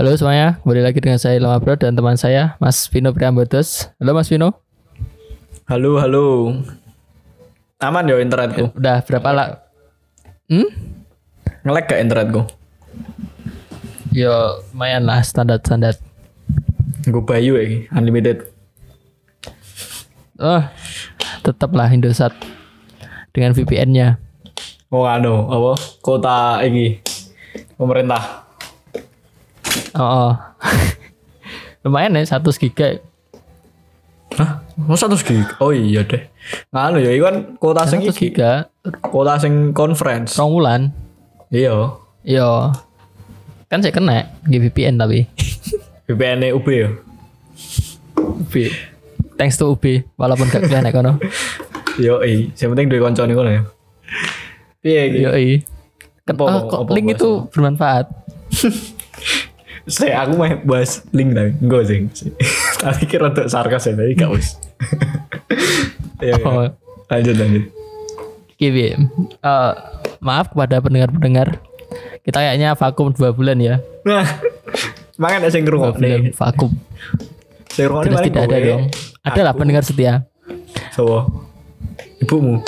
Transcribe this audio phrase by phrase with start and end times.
[0.00, 3.92] Halo semuanya, kembali lagi dengan saya Lama Bro dan teman saya Mas Vino Priambodos.
[4.00, 4.56] Halo Mas Vino.
[5.68, 6.56] Halo, halo.
[7.84, 8.72] Aman ya internetku?
[8.80, 9.60] Udah berapa lah?
[10.48, 10.72] Hmm?
[11.68, 12.48] Nge-lag gak internetku?
[14.16, 15.92] Yo lumayan lah standar standar.
[17.04, 18.48] Gue bayu ya, unlimited.
[20.40, 20.64] Oh,
[21.44, 22.32] tetap lah Indosat
[23.36, 24.16] dengan VPN-nya.
[24.88, 25.76] Oh anu, apa?
[26.00, 27.04] Kota ini
[27.76, 28.48] pemerintah.
[29.96, 30.32] Oh, oh.
[31.86, 33.00] lumayan ya satu giga.
[34.38, 34.62] Hah?
[34.78, 35.42] Mau satu gig?
[35.58, 36.22] Oh iya deh.
[36.70, 38.30] Nganu ya, itu kan kota sing iki.
[38.30, 38.70] giga.
[39.02, 40.38] Kota sing conference.
[40.38, 40.82] Rong wulan.
[41.50, 41.98] Iya.
[42.22, 42.50] Yo.
[43.66, 45.26] Kan saya kena di VPN tapi.
[46.06, 46.90] VPN UB ya.
[48.18, 48.54] UB.
[49.34, 51.18] Thanks to UB walaupun gak kena kono.
[51.98, 52.48] Yo, i.
[52.54, 53.62] Yang penting duwe kanca niku ya.
[54.80, 55.18] Piye iki?
[55.26, 55.50] Yo i.
[56.24, 58.06] Kan, Apa- ah, link itu bermanfaat.
[59.90, 61.98] Saya aku mau bahas link tapi enggak sih.
[62.80, 64.30] Tapi kira untuk sarkas ya, tapi gak.
[66.20, 66.44] Iya, iya.
[66.44, 66.68] Oh.
[67.08, 67.64] Lanjut lanjut.
[68.56, 68.92] Kiwi.
[68.92, 69.72] Eh,
[70.20, 71.60] maaf kepada pendengar-pendengar.
[72.20, 73.80] Kita kayaknya vakum dua bulan ya.
[74.04, 74.24] Nah,
[75.48, 76.08] sing Dua ngrungokne.
[76.08, 76.70] bulan vakum.
[77.72, 78.68] Ngrungokne Jelas paling tidak ada kowe.
[78.68, 78.82] dong.
[79.20, 80.14] Ada lah pendengar setia.
[80.92, 81.18] Sopo?
[82.20, 82.60] Ibumu.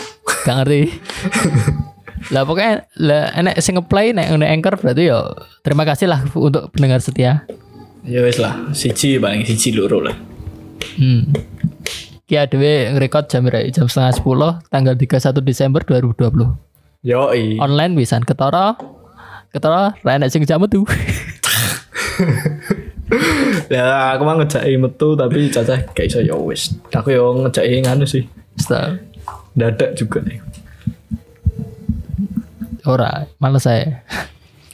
[0.44, 0.80] Gak ngerti.
[2.30, 5.26] lah pokoknya lah enek sing ngeplay nek nek anchor berarti yo
[5.66, 7.48] terima kasih lah untuk pendengar setia.
[8.02, 10.14] Ya wis lah, siji paling siji loro lah.
[10.98, 11.34] Hmm.
[12.26, 13.66] Ki adewe ngerekod jam berapa?
[13.70, 16.54] jam setengah sepuluh tanggal 31 Desember 2020.
[17.02, 17.58] Yo i.
[17.58, 18.78] Online bisa ketara
[19.50, 20.86] ketara ra enek sing jam metu.
[23.68, 26.72] Ya aku mah ngejaki metu tapi cacah gak iso ya wis.
[26.96, 28.24] Aku yo ngejaki nganu sih.
[28.56, 29.00] Stop.
[29.52, 30.40] Dadak juga nih.
[32.82, 34.02] Ora, males saya.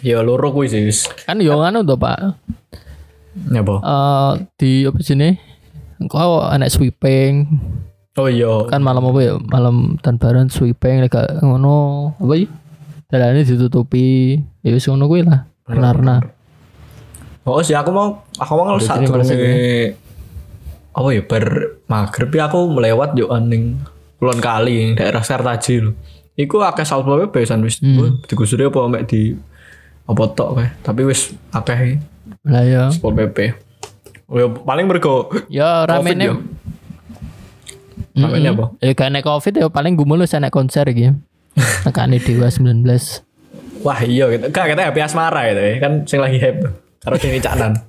[0.01, 0.89] Ya loro kuwi sih.
[1.29, 2.41] Kan yo anu tuh Pak.
[3.53, 3.75] Nyapa?
[3.85, 5.37] Eh di apa sini?
[6.09, 7.51] Kau anak sweeping
[8.19, 8.67] Oh iya.
[8.67, 9.35] kan malam apa ya?
[9.39, 12.49] Malam tan baran sweeping lek ngono apa ya?
[13.13, 14.39] Dalane ditutupi.
[14.65, 15.45] Ya wis ngono kuwi lah.
[15.69, 16.33] Benar-benar.
[17.45, 19.31] Oh sih aku mau aku mau saat sini males
[20.97, 23.79] Oh ya bar maghrib ya aku melewat yo aning
[24.19, 25.93] kulon kali daerah Sertaji lho.
[26.39, 28.23] Iku akeh satpol PP san wis hmm.
[28.31, 29.35] digusuri apa mek di
[30.07, 30.71] apa tok kae.
[30.87, 31.99] Tapi wis akeh
[32.47, 32.83] Lah ya.
[32.95, 33.59] satpol PP.
[34.31, 36.39] Oh ya paling mergo Ya ramene.
[38.15, 38.65] Ramene apa?
[38.79, 41.11] Ya gak nek Covid ya paling gumulus nek konser iki.
[41.85, 42.87] Nekane Dewa 19.
[43.83, 44.47] Wah iya gitu.
[44.55, 45.75] Gak kita happy asmara gitu ya.
[45.83, 46.71] Kan sing lagi hype.
[47.03, 47.75] Karo sing canan.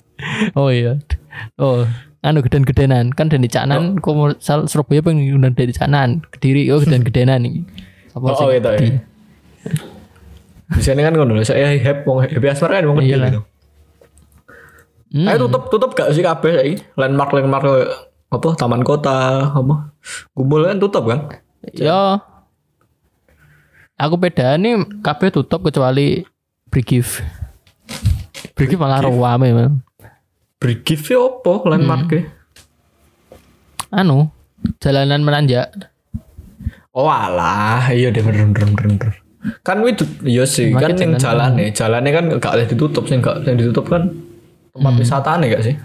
[0.60, 1.00] Oh iya.
[1.56, 1.88] Oh,
[2.20, 4.36] anu geden-gedenan kan dan di Canan Oh.
[4.68, 7.62] Surabaya pengen undang dari Canan, Kediri oh geden-gedenan iki.
[8.20, 8.80] Apa Oh, oh gitu ya.
[10.70, 11.40] Di sini kan ngono.
[11.42, 13.30] Saya hype wong happy asmara kan wong Iyalah.
[13.32, 13.42] gitu.
[15.10, 15.26] Hmm.
[15.26, 16.76] Ayo tutup tutup gak sih kabeh saiki?
[16.94, 17.66] Landmark landmark
[18.30, 19.90] apa taman kota apa?
[20.38, 21.20] Gumbul kan tutup kan?
[21.74, 22.22] Ya.
[23.98, 26.22] Aku beda nih kabeh tutup kecuali
[26.70, 27.26] Brigif.
[28.54, 29.82] Brigif malah rame man.
[30.62, 32.22] Brigif ya apa landmark e?
[33.90, 34.30] Anu,
[34.78, 35.74] jalanan menanjak.
[37.00, 39.00] Oh alah, iya deh bener bener bener.
[39.00, 39.14] bener.
[39.64, 43.16] Kan itu iya sih, Makin kan yang jalan nih, jalannya kan gak boleh ditutup sih,
[43.24, 44.12] gak yang ditutup kan
[44.76, 45.76] tempat wisata nih gak sih?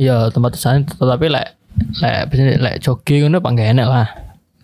[0.00, 1.52] Ya tempat sana tetapi lek
[2.00, 4.08] lek biasanya lek jogging ngono pang gak enak lah.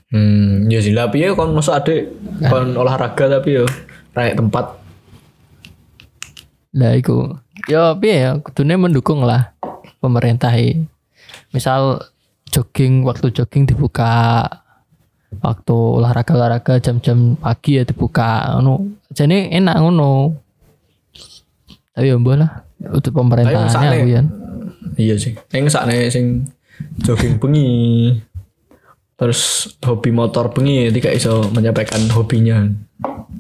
[0.09, 2.09] Hmm, iya sih lah, piye kon masuk adek
[2.49, 3.69] kon olahraga tapi yo
[4.17, 4.67] rakyat tempat.
[6.81, 7.29] Lah iku.
[7.69, 9.53] Ya piye ya kudune mendukung lah
[10.01, 10.89] pemerintah i.
[11.53, 12.01] Misal
[12.49, 14.49] jogging waktu jogging dibuka
[15.41, 19.01] waktu olahraga-olahraga jam-jam pagi ya dibuka ngono.
[19.11, 20.35] Jane enak ngono.
[21.95, 22.51] Tapi ya lah
[22.91, 24.23] untuk pemerintahannya sakne- aku ya.
[24.99, 25.33] Iya sih.
[25.55, 26.51] Yang sakne sing
[27.03, 28.19] jogging bengi.
[29.15, 32.67] Terus hobi motor bengi tidak iso menyampaikan hobinya.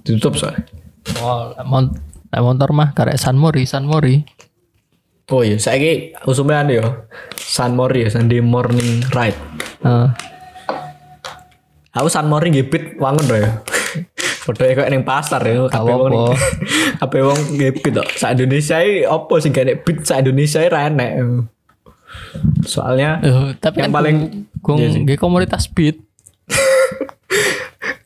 [0.06, 0.62] Ditutup soalnya.
[1.18, 1.90] Oh, mon
[2.30, 4.22] lek motor mah karek San Mori, San Mori.
[5.32, 6.86] Oh iya, saya usumnya ada ya.
[7.34, 9.38] Sun Mori ya, Sunday morning ride.
[9.82, 10.33] Heeh.
[11.94, 13.50] Aku Sun Mori gebit wangun loh ya.
[14.44, 16.12] Padha kayak ning pasar ya, kabeh wong
[17.00, 18.08] kabeh wong gebit kok.
[18.12, 21.12] Sa Indonesia iki opo sing gak nek beat sa Indonesia ra enek.
[22.62, 24.20] Soalnya Eh, tapi Yang kan paling-
[24.60, 25.00] gong iya sih.
[25.00, 25.96] nggih komunitas beat.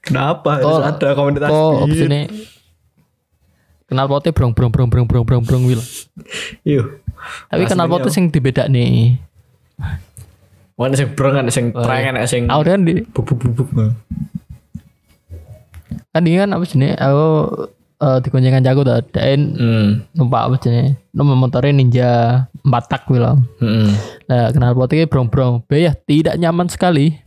[0.01, 1.85] kenapa harus ada komunitas Kok beat?
[1.85, 2.21] opsine
[3.85, 5.81] kenal potnya brong brong brong brong brong brong brong wil.
[6.63, 6.85] Iya.
[7.49, 9.17] Tapi kenal potnya sing dibeda nih.
[10.79, 13.69] Wong sing brong kan sing treng kan sing Aku kan di bubuk-bubuk.
[16.09, 16.95] kan ini kan apa sih nih?
[16.95, 17.27] Aku
[17.99, 19.89] eh digoncengkan jago tuh dan Hmm.
[20.15, 22.11] numpak apa jenis nomor motornya ninja
[22.63, 23.91] empat tak bilang Hmm.
[24.25, 27.19] nah kenal potnya brong-brong be ya tidak nyaman sekali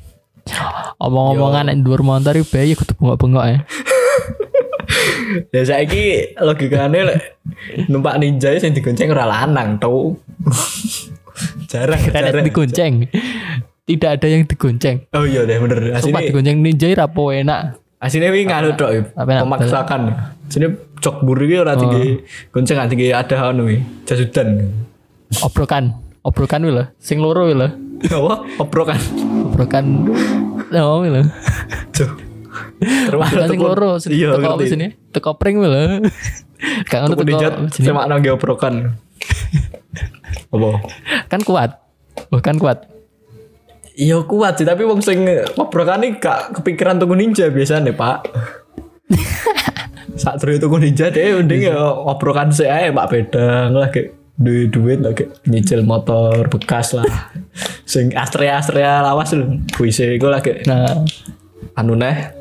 [0.97, 3.57] omong-omongan yang dua motor be ya kudu bengok-bengok ya
[5.51, 7.19] Ya saiki logikane lek
[7.87, 10.15] numpak ninja sing digonceng ora lanang tau.
[11.71, 12.43] jarang jarang.
[12.45, 12.93] digonceng
[13.85, 15.99] tidak ada yang digonceng Oh iya deh bener.
[15.99, 19.13] Sumpah Asine digonceng ninja rapo enak asine wingi nganu tok.
[19.13, 19.45] enak?
[19.45, 20.01] Memaksakan.
[20.49, 20.67] Sini
[20.97, 22.17] cok buri iki ora tinggi
[22.49, 23.69] goncengan tinggi ada anu.
[24.09, 24.73] Jasudan.
[25.39, 25.95] obrokan
[26.27, 27.71] obrokan wih lah sing loro wih lah
[28.03, 28.43] Apa?
[28.59, 28.99] Obrokan.
[29.47, 29.85] obrokan
[30.75, 31.11] oh wih
[31.95, 32.11] Tuh.
[32.81, 36.03] Terus sing loro Iya, teko sini teko pring wih lah
[36.91, 37.39] gak ngono teko
[37.71, 38.73] sini semak nang obrokan.
[40.53, 40.69] Apa?
[41.31, 41.79] kan kuat
[42.31, 42.91] bukan kuat
[43.91, 48.23] Iya kuat sih tapi wong sing iki gak kepikiran tuku ninja biasanya Pak.
[50.21, 51.75] Saat terus tuku ninja deh mending ya
[52.07, 57.05] obrokan sih aja Pak Bedang lah kayak duit duit lah kayak nyicil motor bekas lah.
[57.83, 59.59] sing Astrea Astrea lawas lho.
[59.75, 60.87] Puisi gue lah kayak nah
[61.75, 62.31] anu neh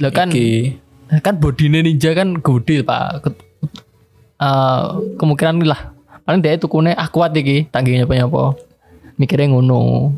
[0.00, 0.76] lo kan ki
[1.20, 3.28] kan bodine ninja kan gede pak
[4.40, 4.82] eh,
[5.20, 5.91] kemungkinan lah
[6.22, 8.42] paling dia tukune ah kuat iki tangginya apa nyapa
[9.18, 10.14] mikirnya ngono.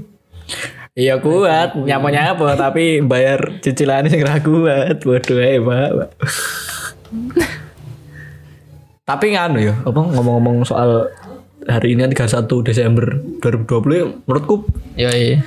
[0.94, 5.02] Iya kuat, nyapa nyapa tapi bayar cicilannya sing ra kuat.
[5.02, 5.90] Waduh ae, Pak.
[9.04, 11.12] Tapi nganu ya, apa ngomong-ngomong soal
[11.68, 14.68] hari ini 31 Desember 2020 menurutku
[15.00, 15.40] ya iya.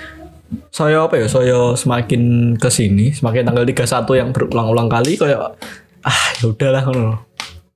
[0.74, 5.58] saya apa ya saya semakin ke sini semakin tanggal 31 yang berulang-ulang kali kayak
[6.06, 7.14] ah ya udahlah ngono.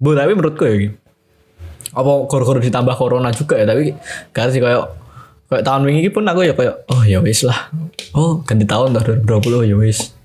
[0.01, 1.00] Bu tapi menurutku ya gini
[1.91, 3.91] apa gor-gor ditambah corona juga ya tapi
[4.31, 4.87] gak sih kayak
[5.51, 7.67] kayak tahun ini pun aku ya kayak oh ya wis lah.
[8.15, 10.15] Oh ganti tahun dah 2020 ya wis.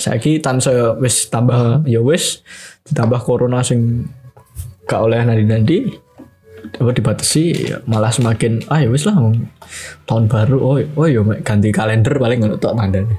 [0.00, 2.40] Tahun saya wis tambah ya wis
[2.88, 4.08] ditambah corona sing
[4.88, 5.92] gak oleh nanti-nanti
[6.60, 9.16] apa dibatasi ya malah semakin ah ya wis lah
[10.04, 13.16] tahun baru oh oh ya ganti kalender paling ngono tok mandane.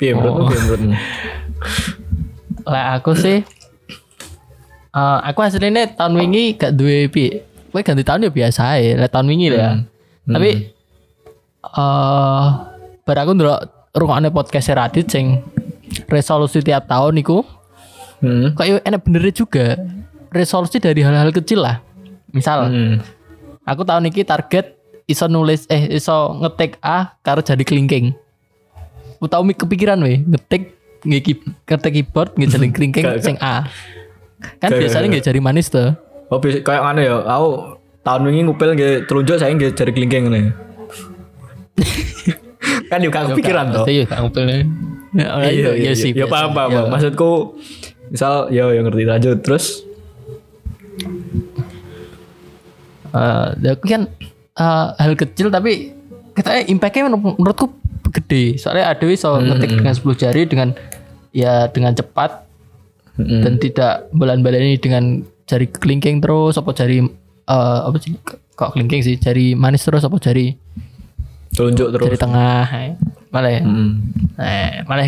[0.00, 0.94] Piye menurutmu piye menurutmu?
[2.64, 3.44] Lah aku sih
[4.94, 7.42] eh, aku hasilnya tahun wingi gak duwe pi
[7.74, 9.82] kowe ganti tahun ya biasa ya lah tahun wingi ya.
[10.30, 10.50] Tapi
[11.64, 12.46] eh
[13.04, 13.60] bar aku ndelok
[13.98, 15.42] rungokne podcast Radit sing
[16.06, 17.42] resolusi tiap tahun iku
[18.22, 18.54] hmm.
[18.54, 19.76] kayak enak benernya juga
[20.30, 21.82] resolusi dari hal-hal kecil lah.
[22.30, 22.94] Misal Hmm.
[23.66, 24.78] aku tahun ini target
[25.10, 28.14] iso nulis eh iso ngetik A karo jadi kelingking.
[29.18, 33.66] Mi kepikiran weh ngetik ngetik keyboard jadi kelingking sing A
[34.58, 35.92] kan Gak- biasanya nggih jari manis tuh.
[36.26, 37.48] Oh bisa kayak mana ya aku
[38.00, 40.44] tahun ini ngupil nggak telunjuk saya nggak cari kelingking nih
[42.90, 43.82] kan juga kepikiran toh.
[43.82, 44.56] Pasti ya gak ngumpul ya.
[45.14, 46.32] Iya iya iya sih ya biasa.
[46.32, 46.76] paham paham Ya.
[46.76, 46.88] paham.
[46.90, 47.30] maksudku
[48.08, 49.02] misal ya yang ngerti.
[49.04, 49.64] Lanjut terus?
[53.06, 54.02] Eh, tapi kan
[54.54, 55.94] eh, hal kecil tapi
[56.32, 57.70] katanya impactnya menur- menurutku
[58.10, 58.54] gede.
[58.56, 60.68] Soalnya ada iso Hmm, ngetik dengan 10 jari dengan
[61.30, 62.43] ya dengan cepat
[63.14, 63.42] Mm-mm.
[63.46, 66.98] dan tidak bulan-balani dengan jari kelingking terus apa jari
[67.46, 68.16] eh, apa sih
[68.54, 70.54] kok kelingking sih jari manis terus apa jari
[71.54, 72.06] telunjuk terus.
[72.10, 72.94] jari tengah eh.
[73.30, 73.90] malah ya Mm.
[74.38, 75.06] eh, malah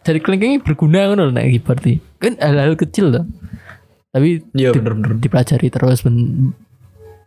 [0.00, 2.00] jari kelingking ini berguna kan loh nek berarti.
[2.20, 3.24] Kan hal-hal kecil loh
[4.10, 6.50] tapi iya bener bener dipelajari terus ben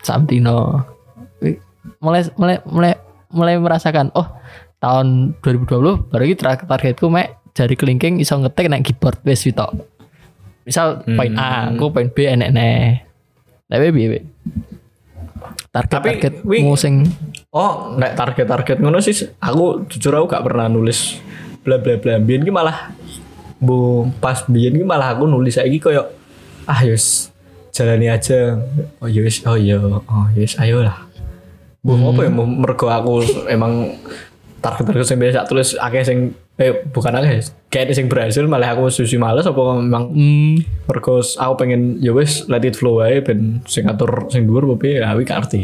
[0.03, 0.83] Samtino
[2.03, 2.93] mulai mulai mulai
[3.31, 4.27] mulai merasakan oh
[4.83, 9.67] tahun 2020 baru ini tar- targetku mek jari kelingking iso ngetik nek keyboard wis itu
[10.65, 13.05] misal poin A aku poin B enek nek
[13.69, 14.19] tapi piye
[15.73, 17.09] target Tapi, target musing
[17.53, 21.21] Oh, nek target-target ngono sih aku jujur aku gak pernah nulis
[21.61, 22.17] bla bla bla.
[22.17, 22.89] Biyen ki malah
[23.61, 26.09] bu pas biyen ki malah aku nulis saiki koyo
[26.65, 27.29] ah yus
[27.69, 28.57] jalani aja.
[28.97, 31.05] Oh yus, oh iya, oh yus ayolah.
[31.85, 34.01] Bu apa ya mau mergo aku emang
[34.63, 36.17] target-target sing biasa tulis akeh sing
[36.55, 41.53] eh bukan akeh kayak sing berhasil malah aku susi males apa memang hmm, mergo aku
[41.59, 45.11] pengen ya wis let it flow ae ben sing ngatur sing dhuwur apa piye ya
[45.11, 45.61] aku gak ngerti.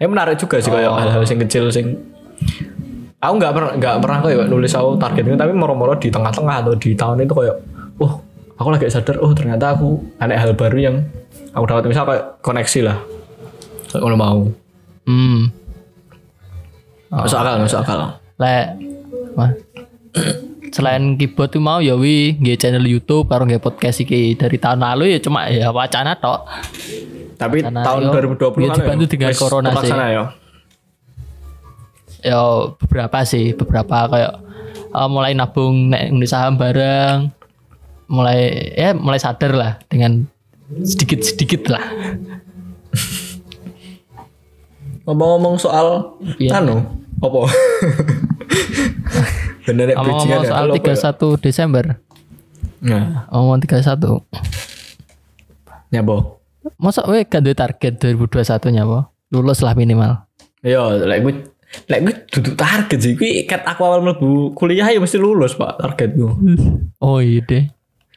[0.00, 1.98] Ya menarik juga sih kayak hal-hal sing kecil sing
[3.20, 6.72] aku nggak pernah nggak pernah kayak nulis aku target ini tapi moro-moro di tengah-tengah atau
[6.72, 7.56] di tahun itu kayak
[8.00, 8.12] oh
[8.56, 10.96] aku lagi sadar oh ternyata aku ada hal baru yang
[11.52, 12.98] aku dapat misal kayak koneksi lah
[13.92, 14.48] kalau mau
[15.04, 15.59] hmm.
[17.10, 17.98] Masuk akal masuk akal
[18.36, 18.66] Lek.
[20.70, 24.80] Selain keyboard tuh mau ya wi nggih channel YouTube karo nggih podcast iki dari tahun
[24.80, 26.46] lalu ya cuma ya wacana tok.
[27.34, 29.90] tapi Karena tahun yo, 2020 ya kan dibantu dengan wis corona sih.
[29.90, 30.24] ya
[32.20, 32.40] Ya
[32.76, 34.32] beberapa sih, beberapa kayak
[34.90, 37.32] eh, mulai nabung nek ngunduh saham bareng.
[38.06, 38.40] mulai
[38.72, 40.26] ya mulai sadar lah dengan
[40.82, 41.80] sedikit sedikit lah
[45.02, 46.60] Ngomong-ngomong soal Iya.
[46.60, 46.84] anu,
[47.18, 47.40] apa?
[49.66, 51.96] Bener nek bridgingan ngomong ya, soal kalau apa 31 Desember ya?
[52.80, 54.22] Nah, ngomong 31
[55.90, 56.38] nyabo.
[56.76, 60.28] masa we gak duwe target 2021 nya apa lulus lah minimal
[60.60, 61.34] Yo, lek gue
[61.88, 63.16] lek gue duduk target sih.
[63.16, 66.36] Gue kat aku awal mlebu kuliah ya mesti lulus, Pak, targetku.
[67.00, 67.64] oh iya deh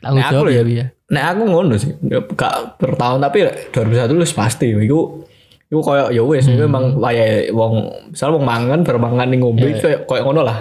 [0.04, 4.12] aku jawab ya, ya ya Nek aku ngono sih, gak per tahun tapi lek 2021
[4.12, 4.76] lulus pasti.
[4.76, 5.24] Iku
[5.68, 7.74] iku koyo ya wis iku emang wayahe wong
[8.10, 10.60] misal wong mangan bermangan ning ngombe koyo koyo ngono lah.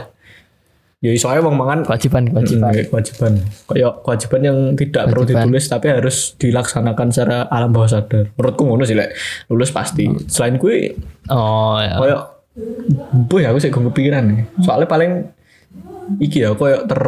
[1.02, 3.32] Ya iso ae wong mangan kewajiban Hmm, kewajiban kayak kewajiban.
[3.66, 5.42] Kayak kewajiban yang tidak perlu Kewajiban.
[5.50, 8.30] ditulis tapi harus dilaksanakan secara alam bawah sadar.
[8.38, 9.10] Menurutku ngono sih lek
[9.50, 10.06] lulus pasti.
[10.30, 10.94] Selain gue
[11.26, 12.20] oh ya kayak
[13.26, 14.46] boy aku sih gue kepikiran nih.
[14.62, 15.26] Soalnya paling
[16.22, 17.02] iki ya kayak ter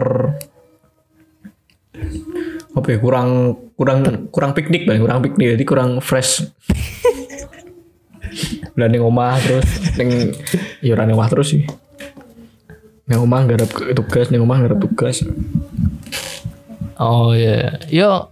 [2.75, 3.31] apa ya kurang
[3.79, 3.99] kurang
[4.35, 6.43] kurang piknik bang kurang piknik jadi kurang fresh
[8.75, 10.35] Lah ning omah terus ning
[10.83, 11.63] ya ora ning omah terus sih.
[13.05, 15.23] Ning omah garap tugas, ning omah garap tugas.
[16.95, 18.31] oh ya yo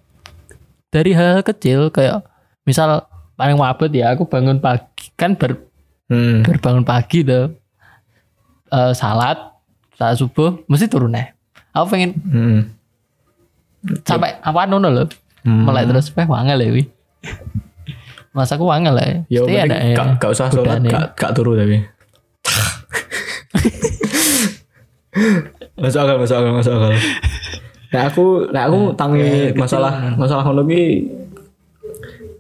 [0.86, 2.22] dari hal kecil kayak
[2.62, 5.58] misal paling wabet ya aku bangun pagi kan ber,
[6.06, 6.44] Hmm.
[6.44, 7.58] berbangun pagi tuh
[8.68, 9.36] Eh, salat
[9.94, 11.34] saat subuh mesti turun nih
[11.72, 12.60] aku pengen Hmm.
[14.00, 15.08] sampai apa nono loh
[15.42, 15.66] Hmm.
[15.66, 16.82] mulai terus peh wangel ya wi
[18.32, 21.52] masa aku wangel ya Ya Mesti penting ya gak, gak usah sholat, gak, gak turu
[21.56, 21.84] tapi.
[25.82, 26.92] masuk akal, masuk akal, masuk akal.
[27.92, 31.12] Nah aku, nah aku tangi masalah masalah ngono ki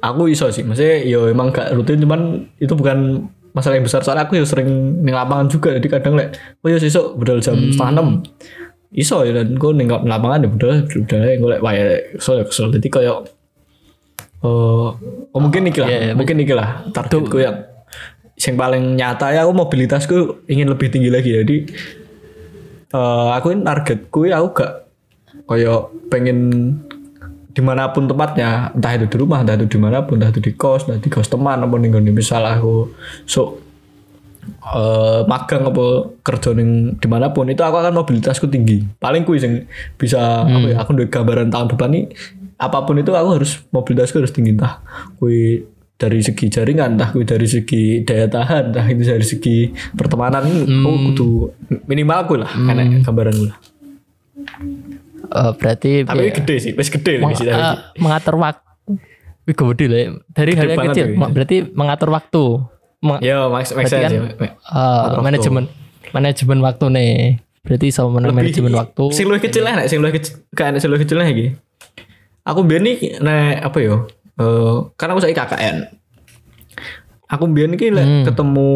[0.00, 4.00] aku iso sih, maksudnya yo emang gak rutin cuman itu bukan masalah yang besar.
[4.00, 5.76] Soalnya aku ya sering ning lapangan juga.
[5.76, 6.32] Jadi kadang lek
[6.64, 8.08] oh ya sesuk budal jam setengah enam.
[8.92, 11.60] Iso ya dan gue ning lapangan ya budal budal gue lek
[12.16, 12.66] kesel ya kesel.
[12.72, 13.28] Jadi kayak
[14.42, 14.98] oh,
[15.32, 17.56] oh mungkin iki lah Iya, iya, mungkin iki lah targetku yang
[18.36, 20.16] yang paling nyata ya aku mobilitasku
[20.50, 21.56] ingin lebih tinggi lagi jadi
[22.92, 24.72] eh aku ini targetku ya aku gak
[25.46, 25.80] kayak
[26.10, 26.38] pengen
[27.52, 30.40] di mana pun tempatnya entah itu di rumah entah itu di mana pun entah itu
[30.40, 32.88] di kos entah di kos teman apa nih misal aku
[33.28, 33.60] so
[34.62, 38.82] eh magang apa kerja ning di mana pun itu aku akan mobilitasku tinggi.
[38.98, 39.62] Paling kuis yang
[39.94, 42.04] bisa apa ya, aku udah gambaran tahun depan nih
[42.56, 44.82] apa pun itu aku harus mobilitasku harus tinggi entah
[45.16, 49.56] kui dari segi jaringan entah kui dari segi daya tahan entah itu dari segi
[49.92, 51.28] pertemanan aku kudu
[51.84, 53.58] minimal aku lah enak gambaran gue lah.
[55.22, 58.60] Eh, berarti tapi ya, gede sih wis gede meng- lagi sih eh, mengatur waktu
[59.42, 59.98] Wih, gede lah
[60.30, 62.44] dari hal yang kecil ya, ma- berarti mengatur waktu.
[63.02, 64.22] Meng- Ya, make Berarti sense kan, ya.
[64.46, 65.64] eh, manajemen
[66.12, 67.12] manajemen waktu nih.
[67.62, 69.04] Berarti sama manajemen waktu.
[69.10, 71.58] Sing luwih kecil lah, nek sing luwih kecil, kayak nek sing luwih kecil lah iki.
[72.42, 74.10] Aku biyen iki nek apa yo?
[74.34, 75.76] Eh, karena aku saiki KKN.
[77.30, 78.24] Aku iki lek Hmm.
[78.26, 78.68] ketemu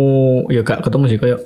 [0.48, 1.40] ya gak ketemu sih kayak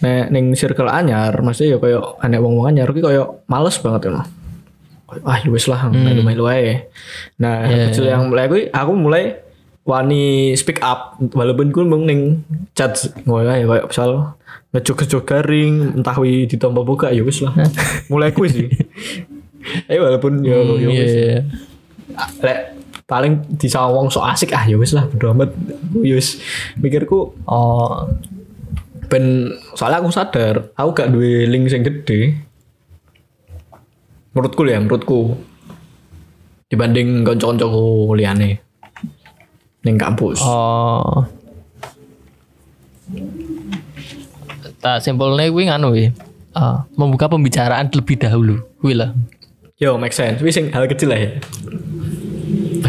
[0.00, 4.24] nek ning circle anyar, maksudnya ya kayak anek wong-wong anyar iki kayak males banget ya.
[5.22, 6.88] Ah, ya wis lah, melu-melu ae.
[7.38, 7.70] Nah, Hmm.
[7.70, 9.24] Iya, kecil yang mulai aku, aku mulai
[9.84, 10.24] wani
[10.56, 12.40] speak up walaupun gue mung ning
[12.72, 14.32] chat ngono ya kayak misal
[14.72, 17.52] ngejog-ngejog garing entah wi ditompo buka ya wis lah
[18.10, 18.72] mulai kuis sih
[19.86, 21.12] eh walaupun ya Hmm, ya iya, wis.
[21.12, 21.38] iya.
[22.14, 22.58] Ah, lek
[23.04, 25.50] paling disawang so asik ah ya wis lah bodo amat.
[26.00, 26.40] Ya wis
[26.76, 28.08] mikirku oh
[29.06, 32.38] ben soalnya aku sadar aku gak duwe link sing gede.
[34.32, 35.36] Menurutku ya menurutku.
[36.66, 37.84] Dibanding kanca-kancaku
[38.18, 38.58] liyane.
[39.84, 40.40] Ning kampus.
[40.42, 41.22] Oh.
[44.80, 46.04] Tak simpulnya gue nganu wi
[46.54, 49.10] Ah, membuka pembicaraan terlebih dahulu gue lah
[49.74, 51.30] yo make sense wis sing hal kecil lah ya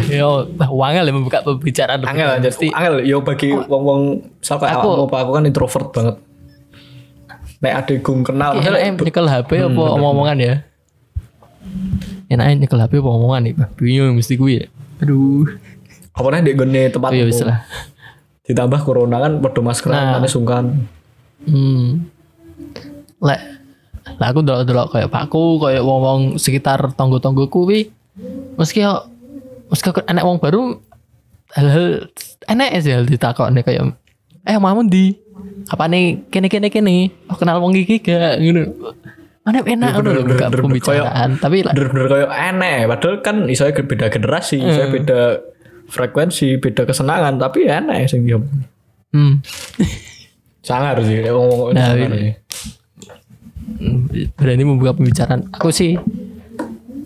[0.05, 5.15] yo wangel ya membuka pembicaraan angel Mesti- angel yo bagi wong-wong kayak Aku- aku, apa
[5.25, 6.15] aku kan introvert banget
[7.63, 10.53] nek ada gung kenal Kayak misalnya enaknya nyekel HP apa omong-omongan ya
[12.29, 13.69] enaknya nyekel HP apa omongan nih Pak?
[13.81, 14.65] bingung mesti gue ya
[15.01, 15.49] aduh
[16.15, 17.31] apa nih di gone tempat oh, ya umum.
[17.33, 17.59] wis lah
[18.45, 20.21] ditambah corona kan maskeran Nah.
[20.21, 20.29] nah.
[20.29, 20.85] sungkan
[21.49, 22.05] hmm.
[23.25, 23.41] lek
[24.05, 27.89] lah aku delok-delok kayak pakku kayak wong-wong sekitar tonggo-tonggo kuwi.
[28.55, 29.09] Meski yo
[29.73, 30.77] meski aku anak wong baru
[31.57, 32.09] hal-hal
[32.45, 33.83] enak sih hal nih kayak
[34.45, 35.17] eh mau di
[35.73, 38.37] apa nih kene kene kene oh kenal wong iki gak?
[38.37, 38.69] Gitu
[39.45, 40.61] mana enak ngono bener, bener, bener.
[40.65, 44.69] pembicaraan tapi lah bener-bener kayak aneh padahal kan isonya beda generasi Hmm.
[44.73, 45.19] isonya beda
[45.85, 47.37] frekuensi beda kesenangan.
[47.37, 49.33] Tapi ya aneh sing dia hmm,
[50.65, 52.17] sangar sih ngomong Nah, sangar iya.
[52.17, 52.31] sih
[54.33, 55.47] berani membuka pembicaraan.
[55.51, 55.99] Aku sih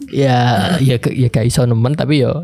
[0.10, 0.38] ya
[0.78, 2.42] ya ke- ya gak iso nemen tapi yo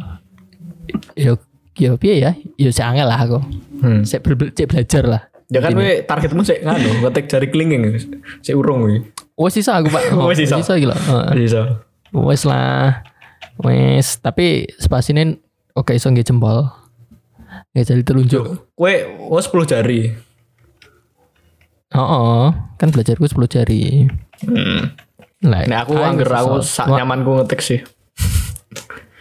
[1.15, 1.37] yo
[1.75, 2.31] yo piye ya?
[2.55, 3.39] Yo sik angel lah aku.
[3.81, 4.01] Hmm.
[4.03, 5.21] ber- cek belajar lah.
[5.45, 7.83] Ya kan we targetmu sih nganu, ngetik jari kelingking
[8.41, 8.97] sik urung kuwi.
[9.35, 10.01] wes iso aku pak.
[10.29, 10.57] Wes iso.
[10.57, 10.95] Iki lho.
[10.95, 11.29] Heeh.
[11.37, 11.61] Bisa.
[12.11, 13.03] wes lah.
[13.59, 15.37] Wes tapi spasine
[15.71, 16.65] oke iso nggih jempol.
[17.71, 18.43] Nggak jadi telunjuk.
[18.73, 18.93] Kowe
[19.27, 20.15] oh 10 jari.
[21.95, 22.43] Oh, oh
[22.75, 24.05] kan belajarku 10 jari
[24.37, 24.91] Hmm.
[25.41, 27.79] lah Nek aku angger aku sak nyamanku ngetik sih.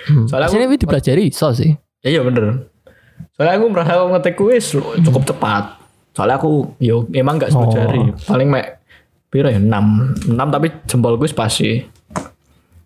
[0.04, 0.26] hmm.
[0.26, 2.68] soalnya aku- wis dipelajari iso sih Ya iya bener.
[3.32, 5.80] Soalnya aku merasa aku ngetik wis cukup cepat.
[6.12, 7.70] Soalnya aku yo emang gak 10 Oh.
[7.70, 8.00] jari.
[8.20, 8.84] Paling mek
[9.26, 10.28] piro ya 6.
[10.28, 11.80] 6 tapi jempolku wis pasti.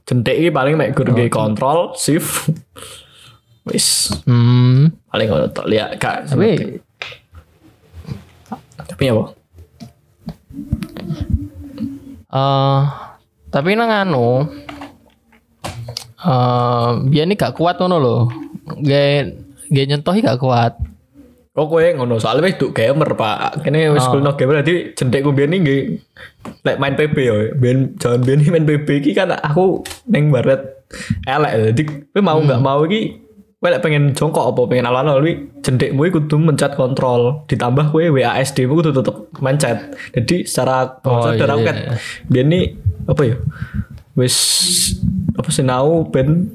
[0.04, 2.46] Jentik iki paling mek gur Oh, kontrol shift.
[3.66, 6.78] Wis hmm paling ngono tok lihat gak tapi
[8.78, 9.34] tapi apa?
[12.28, 12.80] Eh
[13.48, 14.44] tapi nang anu
[16.18, 18.22] eh biar ini gak kuat ngono loh
[18.84, 19.32] gak
[19.70, 20.74] gak nyentohi gak kuat
[21.58, 23.66] Oh kowe ngono soalnya wis duk gamer Pak.
[23.66, 24.14] Kene wis Oh.
[24.14, 25.82] kulino gamer dadi jentikku biyen iki nggih
[26.62, 27.34] lek main PB ya.
[27.58, 30.86] Biyen jaman biyen main PB iki kan aku ning baret
[31.26, 31.82] elek dadi
[32.14, 33.18] kowe mau nggak mau iki
[33.58, 34.70] kowe lek pengen jongkok apa?
[34.70, 35.34] Pengen alon-alon kuwi
[35.66, 37.42] jentikmu iki kudu mencet kontrol.
[37.50, 39.98] Ditambah kowe WASD mu kudu tetep mencet.
[40.14, 41.92] Jadi secara Oh, sadar iya, aku iya, kan iya.
[42.30, 42.64] biyen iki
[43.10, 43.36] apa ya?
[44.14, 44.36] Wis
[45.34, 46.54] apa sinau ben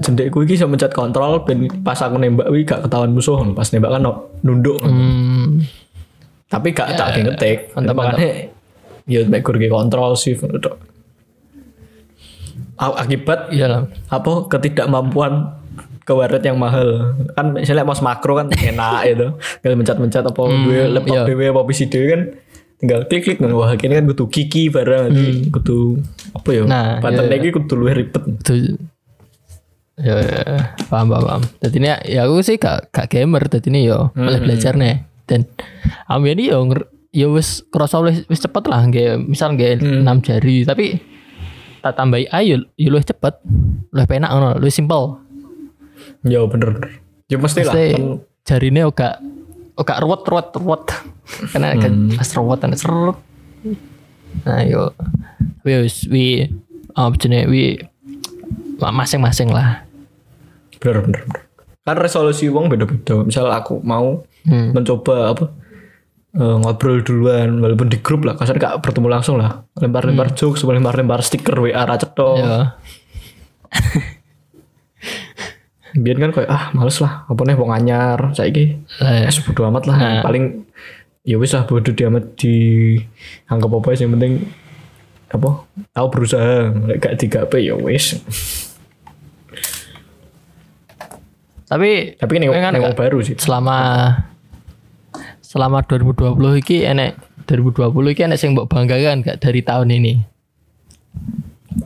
[0.00, 3.92] jendekku iki iso mencet kontrol ben pas aku nembak kuwi gak ketahuan musuh pas nembak
[3.96, 4.02] kan
[4.44, 5.64] nunduk hmm.
[6.48, 7.58] Tapi gak tak yeah, ngetik.
[7.76, 8.48] mantap, makanya
[9.04, 10.32] ya mek gur ge kontrol sih
[12.78, 15.57] A- akibat iya lah apa ketidakmampuan
[16.08, 17.12] kewaret yang mahal.
[17.36, 19.28] Kan misalnya mas makro kan enak itu.
[19.60, 21.28] Tinggal mencet-mencet apa gue laptop iya.
[21.28, 22.22] dewe apa PC dewe kan
[22.80, 23.38] tinggal klik-klik.
[23.44, 26.00] Nah wah ini kan kudu kiki barang nanti kudu
[26.32, 27.36] apa ya Nah, pattern iya, iya.
[27.36, 28.22] lagi kudu luwih ribet.
[28.24, 28.54] Itu
[30.00, 30.42] ya, ya,
[30.88, 31.42] paham paham paham.
[31.60, 35.44] Jadi ini ya aku sih gak gak gamer jadi ini yo malah belajar nih dan
[36.08, 36.64] ambil ini yo
[37.12, 40.64] ya wis kerasa wis wis cepet lah nggak misal nggak enam jari.
[40.64, 41.18] Tapi
[41.82, 43.34] tak tambahi ayo yo lebih cepet
[43.94, 45.18] lebih penak ngono lebih simpel
[46.26, 47.74] ya bener ya mesti lah.
[47.74, 49.18] Kan jarine oga
[49.74, 50.84] oga ruwet ruwet ruwet.
[51.52, 53.18] Karena kan pas ruwet dan seret
[54.46, 54.90] nah yo.
[55.62, 56.48] Wis wi
[56.94, 57.76] apa jenis wi
[58.78, 59.84] masing-masing lah.
[60.78, 61.42] Bener bener bener.
[61.82, 63.22] Kan resolusi uang beda-beda.
[63.22, 64.72] Misal aku mau Hmm.
[64.72, 65.44] mencoba apa
[66.32, 69.66] eh, ngobrol duluan walaupun di grup lah kasar gak bertemu langsung lah.
[69.76, 72.72] Lempar-lempar jokes lempar-lempar stiker WA racet ya
[75.96, 78.76] biar kan kayak ah males lah apa nih wong anyar saiki.
[79.00, 79.96] Eh, bodo amat lah.
[79.96, 80.22] Nah.
[80.24, 80.68] paling
[81.24, 82.96] ya wis lah bodo amat di
[83.48, 84.44] anggap apa yang penting
[85.32, 85.64] apa
[85.96, 86.72] aku berusaha.
[87.00, 88.20] Gak digape ya wis.
[91.68, 93.36] Tapi tapi ini kan yang baru sih.
[93.36, 93.76] selama
[95.44, 100.12] selama 2020 iki enek 2020 iki enek sing mbok banggakan gak dari tahun ini?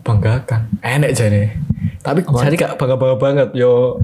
[0.03, 0.83] Banggakan?
[0.83, 1.59] Enek jane
[2.03, 4.03] tapi jadi gak bangga bangga banget yo.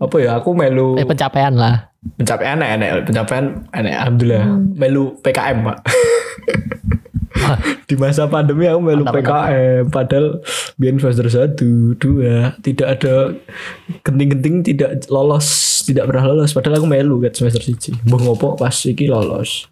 [0.00, 1.92] Apa ya aku melu eh pencapaian lah.
[2.16, 2.90] Pencapaian enek enek.
[3.12, 3.44] Pencapaian
[3.76, 4.44] enek alhamdulillah.
[4.80, 5.78] Melu PKM pak.
[7.88, 10.40] Di masa pandemi aku melu PKM padahal
[10.80, 13.36] biar semester satu dua tidak ada
[14.00, 16.56] genting-genting tidak lolos tidak pernah lolos.
[16.56, 17.92] Padahal aku melu kan semester siji.
[18.08, 19.68] Mbah ngopo pas iki lolos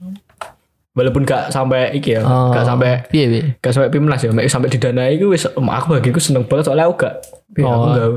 [0.98, 3.42] walaupun gak sampai iki ya Oh, gak sampai piye piye?
[3.56, 6.98] gak sampai pimnas ya mek sampai didanai itu wis aku bagiku seneng banget soalnya aku
[6.98, 7.14] gak
[7.54, 7.94] aku Oh.
[7.94, 8.08] gak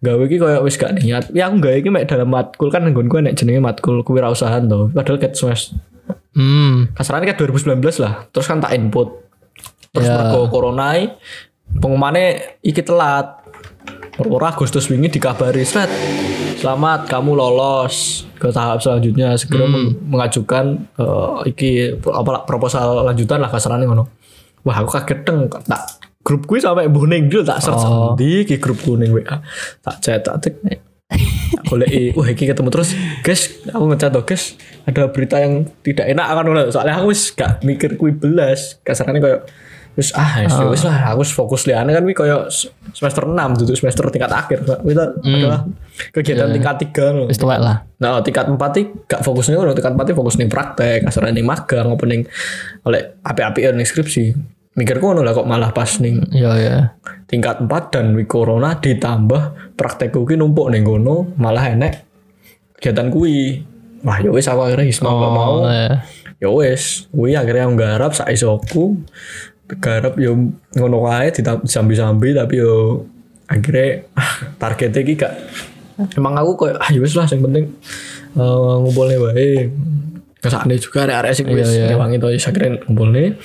[0.00, 1.28] gawe iki koyo wis gak niat.
[1.30, 5.20] Ya aku gawe iki mek dalam matkul kan nggonku nek jenenge matkul kewirausahaan to padahal
[5.20, 5.76] ket semester
[6.32, 6.96] hmm.
[6.96, 9.12] kasarannya kan 2019 lah terus kan tak input.
[9.92, 10.16] Terus Ya.
[10.16, 10.96] mergo corona
[11.70, 12.26] pengumumannya
[12.60, 13.39] iki telat
[14.22, 15.62] Ora Agustus wingi dikabari.
[15.62, 15.88] Seret
[16.56, 19.32] selamat kamu lolos ke tahap selanjutnya.
[19.34, 24.04] Segera meng- mengajukan eh, iki apa proposal lanjutan lah kasarannya ngono.
[24.60, 25.82] Wah aku kaget deng tak
[26.20, 28.12] grup gue sampai buning dulu tak search Oh.
[28.12, 29.40] di ki grup kuning WA
[29.80, 30.52] tak chat tak tak
[31.64, 32.92] golek wah iki ketemu terus.
[33.24, 34.54] Guys aku ngecat tuh guys.
[34.84, 38.76] Ada berita yang tidak enak kan soalnya aku wis gak mikir kuwi belas.
[38.84, 39.40] Kasarannya kayak
[40.00, 43.36] wis ah wis ya wis lah aku fokus liane kan kuwi kayak s- semester 6
[43.54, 44.80] duduk semester tingkat akhir kita
[45.20, 45.60] adalah
[46.10, 47.26] kegiatan tingkat 3 loh.
[47.28, 50.48] wis tuwek lah Nah, tingkat 4 iki gak fokusnya ngono, tingkat 4 iki fokus ning
[50.48, 52.24] praktek, kasarane ning magang apa ning
[52.82, 54.32] oleh api-api ning skripsi.
[54.72, 59.42] Mikirku ngono lah kok malah pas ning ya ya tingkat 4 dan wi corona ditambah
[59.76, 62.08] praktekku ki numpuk ning kono, malah enek
[62.74, 63.60] kegiatan kuwi.
[64.00, 65.54] Wah, ya wis aku akhirnya mau gak mau.
[65.60, 65.68] oh
[66.40, 68.96] ya wis, kuwi akhirnya nggarap sak isoku
[69.78, 70.34] garap yo
[70.74, 73.06] ngono wae disambi-sambi tapi yo
[73.46, 75.34] akhirnya ah, targetnya iki gak
[76.16, 77.64] emang aku kayak ah ya wis lah yang penting
[78.34, 79.68] uh, ngumpulnya wae.
[80.40, 81.92] Kesane juga arek-arek sing wis Iya, iya.
[81.92, 83.36] ngewangi to wis akhirnya ngumpulnya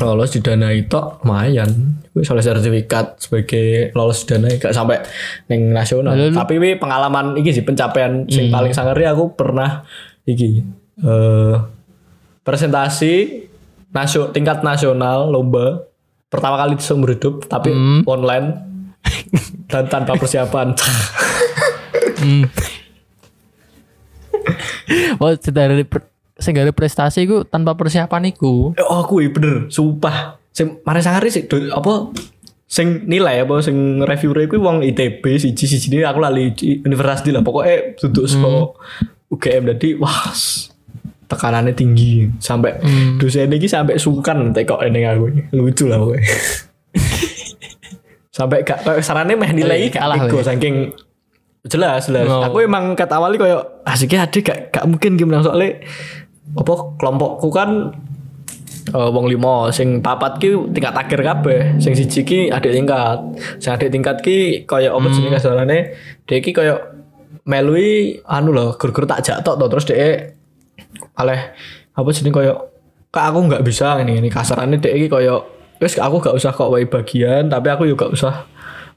[0.00, 2.00] lolos di dana itu lumayan.
[2.16, 4.98] Wis oleh sertifikat sebagai lolos di dana gak sampai
[5.46, 6.16] neng nasional.
[6.34, 8.56] Tapi wi pengalaman iki sih pencapaian sing Hmm.
[8.58, 9.84] paling sangeri aku pernah
[10.26, 10.64] iki
[11.04, 11.56] eh
[12.42, 13.46] presentasi
[13.90, 15.86] nasio, tingkat nasional lomba.
[16.30, 18.06] Pertama kali di seumur hidup tapi Hmm.
[18.06, 18.46] online
[19.70, 20.74] dan tanpa persiapan.
[22.20, 22.46] Hmm.
[25.18, 25.84] Wah, dari
[26.40, 28.72] sing gawe prestasi ku tanpa persiapan iku.
[28.74, 29.68] oh aku bener.
[29.68, 30.40] Sumpah.
[30.50, 32.10] Sing mari sangeri sih apa
[32.70, 37.42] sing nilai apa sing review ku wong ITB siji siji ini aku lali universitas lah.
[37.42, 38.74] Pokoknya duduk so
[39.30, 40.34] UGM jadi wah
[41.30, 42.26] tekanannya tinggi.
[42.42, 42.74] Sampai
[43.16, 45.30] dosen ini sampai sungkan tekok ini aku.
[45.54, 46.26] Lucu lah pokoknya.
[48.30, 50.46] Sampai gak kayak sarannya meh nilai Eh, gak kalah, ego weh.
[50.46, 50.74] saking
[51.66, 52.24] jelas jelas.
[52.24, 52.40] Oh.
[52.40, 55.42] aku emang kata awalnya kayak asiknya ada gak, gak mungkin gimana.
[55.44, 55.82] Soalnya
[56.56, 57.90] apa kelompokku kan
[58.88, 61.60] eh, wong limo sing papat ki tingkat akhir kabeh.
[61.82, 63.18] Sing siji ki adik tingkat.
[63.58, 65.78] Sing adik tingkat ki kaya apa jenenge kasarane
[66.24, 66.74] dhek ki kaya
[67.44, 69.66] melui anu lho gur-gur tak jak tok to.
[69.68, 70.16] Terus dhek
[71.18, 71.40] oleh
[71.96, 72.52] apa jenenge kaya
[73.10, 75.42] kak aku nggak bisa ini ini kasarannya dhek ki kaya
[75.80, 78.44] wis aku gak usah kok wae bagian tapi aku juga usah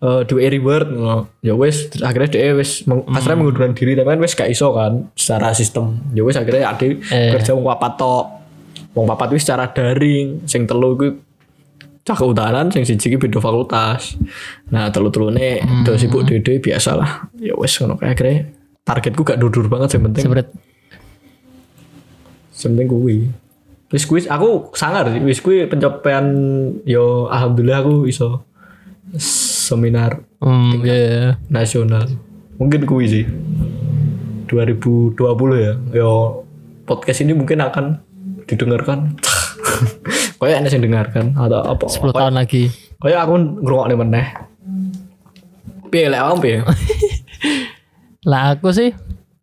[0.03, 1.31] eh duwe reward ngono.
[1.39, 5.07] ya terus akhirnya dhek wis meng, kasarnya mengundurkan diri tapi kan wis gak iso kan
[5.15, 5.95] secara sistem.
[6.11, 7.31] Ya wis akhirnya adik Eh.
[7.31, 8.25] kerja wong papat tok.
[8.93, 11.15] Wong papat wis secara daring sing telu kuwi
[12.03, 14.19] cah keutanan sing siji ki beda fakultas.
[14.75, 17.95] Nah telu-telune do sibuk dhewe biasa lah ya wis ngono.
[17.95, 18.51] Kae akhirnya
[18.83, 20.27] targetku gak dudur banget sing penting
[22.63, 23.30] penting kuwi.
[23.93, 25.21] Wis kuwi aku sangar sih.
[25.21, 26.26] Wis kuwi pencapaian
[26.88, 28.41] yo alhamdulillah aku iso
[29.19, 31.26] seminar hmm, ya, ya.
[31.52, 32.10] nasional.
[32.58, 33.26] Mungkin kuwi sih.
[34.49, 35.19] 2020
[35.60, 35.73] ya.
[35.93, 36.41] Yo
[36.89, 38.02] podcast ini mungkin akan
[38.49, 39.13] didengarkan.
[40.43, 41.86] Kayak ada yang dengarkan atau apa.
[41.88, 42.67] 10 tahun lagi.
[42.99, 44.28] kayak aku ngerungok nih meneh.
[45.88, 46.60] Piye lek awam piye?
[48.32, 48.91] Lah aku sih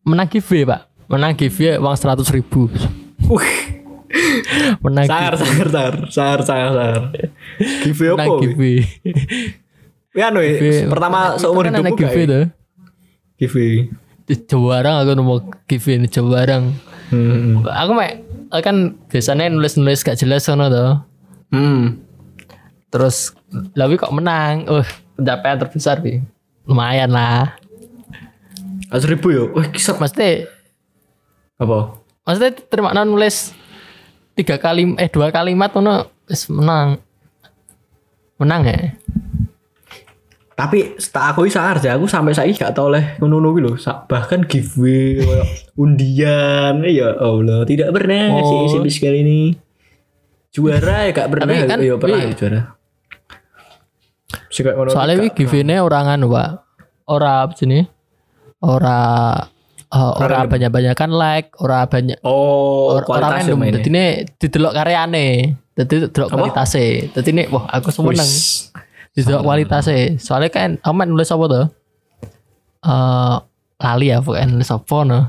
[0.04, 0.80] menang giveaway, Pak.
[1.08, 2.68] Menang giveaway uang 100 ribu.
[4.82, 7.02] Menang sangar sangar sangar sangar sangar sangar
[7.86, 8.42] giveaway apa wi?
[8.42, 8.76] giveaway.
[10.18, 10.42] ya anu
[10.90, 12.44] pertama seumur Kan hidupmu ada gak giveaway tuh.
[13.38, 13.74] giveaway
[14.26, 15.34] Di Jawa barang aku nemu
[15.70, 16.64] giveaway di Jawa barang.
[17.14, 17.66] hmm.
[17.66, 18.12] Aku mek
[18.66, 20.90] kan biasanya nulis-nulis gak jelas sono tuh.
[21.54, 21.82] hmm.
[22.90, 23.30] Terus
[23.78, 24.66] lawi kok menang.
[24.66, 24.82] Uh,
[25.14, 26.18] pencapaian terbesar bi.
[26.66, 27.54] Lumayan lah.
[28.90, 30.50] seribu yo wah kisah Mesti
[31.62, 31.99] apa
[32.30, 33.50] maksudnya terima nulis
[34.32, 35.82] tiga kali eh dua kalimat tuh
[36.30, 37.02] wis menang.
[38.38, 38.94] Menang ya?
[40.54, 43.72] tapi setelah aku sangar aja aku sampai saiki gak tau oleh ngono kuwi lho.
[43.80, 45.24] Sa- bahkan giveaway
[45.82, 46.84] undian.
[46.84, 48.68] Ya Allah tidak pernah Oh.
[48.68, 49.40] si si kali ini.
[50.52, 51.48] Juara ya gak pernah.
[51.48, 52.60] Tapi kan, ya pernah wi- ya juara
[54.92, 56.60] Soalnya wi giveaway orang anu pak,
[57.08, 57.80] ora apa sini,
[58.60, 59.32] ora
[59.90, 63.66] uh, ora banyak banyak kan like, ora banyak oh ora ora random.
[63.82, 64.04] Jadi ini
[64.38, 67.12] didelok karyane, jadi delok kualitasnya.
[67.14, 68.30] Jadi ini wah aku seneng.
[69.14, 70.16] Didelok kualitasnya.
[70.22, 71.66] Soalnya kan amat nulis apa tuh?
[72.80, 73.36] Eh
[73.80, 75.20] lali ya pokoknya nulis apa no.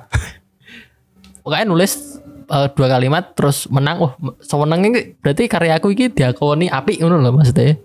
[1.43, 2.21] pokoknya nulis
[2.51, 7.33] eh, dua kalimat terus menang wah semenang ini berarti karyaku ini diakoni apik ngono loh
[7.39, 7.79] maksudnya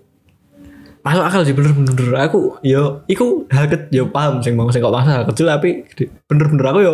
[1.07, 2.27] masuk akal sih bener-bener.
[2.27, 5.87] Aku yo iku hal kecil yo paham sing mau sing kok masa hal kecil tapi
[6.27, 6.93] bener-bener aku yo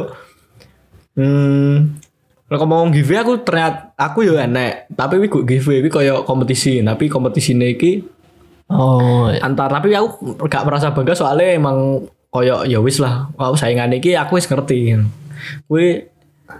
[1.17, 1.97] hmm
[2.45, 4.85] kalau ngomong giveaway aku ternyata aku yo enek.
[4.93, 6.85] Tapi wi giveaway wi koyo kompetisi.
[6.85, 8.05] Tapi kompetisi iki
[8.69, 13.33] oh antar tapi aku gak merasa bangga soalnya emang koyo ya wis lah.
[13.33, 14.93] Aku saingan iki aku wis ngerti
[15.65, 16.12] kuwi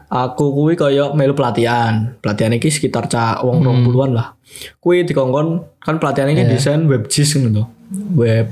[0.09, 2.17] aku kuwi koyo melu pelatihan.
[2.19, 4.37] Pelatihan iki sekitar cak wong rong puluhan lah.
[4.79, 7.63] Kuwi dikongkon kan pelatihan ini desain web JIS ngono to.
[8.17, 8.47] Web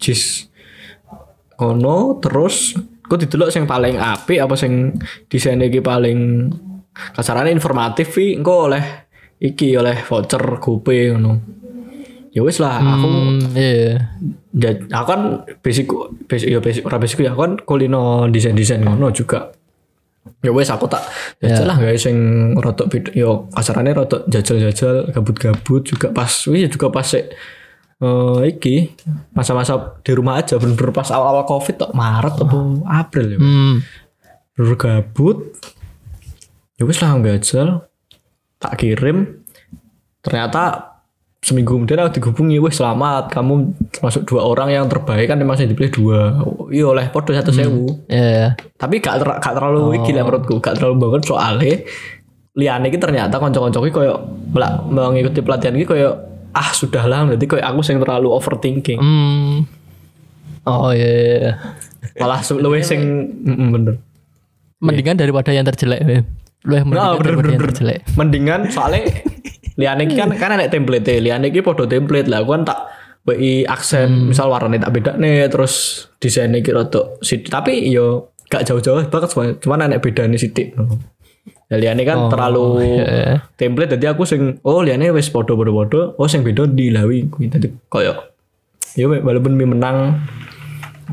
[0.00, 0.50] JIS.
[1.56, 4.94] Kono terus ku didelok sing paling apik apa sing
[5.26, 6.48] desain iki paling
[6.94, 11.32] kasarane informatif wi engko oleh iki oleh voucher GoPay ngono.
[12.30, 14.14] Ya wis lah aku Hmm, iya.
[14.54, 15.22] Ya, aku kan
[15.66, 15.90] basic
[16.30, 19.50] basic ya basic ora basic ya aku kan kulino desain-desain ngono juga.
[20.44, 21.00] Ya wes aku tak
[21.40, 22.16] jajal lah guys sing
[22.60, 27.32] rotok beda yo kasarane rotok jajal-jajal gabut-gabut juga pas wis juga pas sik
[28.00, 28.96] eh iki
[29.32, 33.38] masa-masa di rumah aja bener-bener pas awal-awal Covid tok Maret atau April ya.
[33.40, 33.84] Hmm.
[34.56, 35.56] Bener gabut.
[36.76, 37.88] Ya wis lah jajal
[38.60, 39.44] tak kirim
[40.20, 40.89] ternyata
[41.40, 43.52] seminggu kemudian aku dihubungi wih selamat kamu
[43.90, 46.20] termasuk dua orang yang terbaik kan memang saya dipilih dua
[46.68, 48.52] iya oleh podo satu sewu Ya.
[48.76, 51.80] tapi gak, ter- gak terlalu iki lah menurutku gak terlalu banget soalnya
[52.52, 56.12] liane iki ternyata konco-konco iki koyo melak- mengikuti pelatihan iki koyo
[56.52, 59.64] ah sudahlah berarti koyo aku sing terlalu overthinking Hmm.
[60.62, 61.08] Oh iya.
[61.08, 61.52] iya, iya.
[62.18, 63.00] malah luwih sing
[63.70, 63.96] bener
[64.78, 66.24] Mendingan daripada yang terjelek.
[66.62, 67.68] Lu yang mendingan Nah, bener, daripada bener, yang bener.
[67.70, 68.00] terjelek.
[68.12, 69.00] mendingan soalnya
[69.78, 72.26] liane iki kan kan ada template liane iki podo template.
[72.26, 72.78] Lah aku kan tak
[73.28, 77.20] WI aksen misal warnanya tak beda nih terus desainnya kira tuh
[77.52, 80.72] tapi yo gak jauh-jauh banget cuman ada bedanya sidik
[81.70, 83.46] ya liane kan terlalu iya.
[83.54, 83.94] template.
[83.94, 87.70] Jadi aku sing oh liane wis podo podo podo oh sing beda dilawi kuwi tadi
[87.86, 88.34] koyo
[88.98, 90.18] yo walaupun mi menang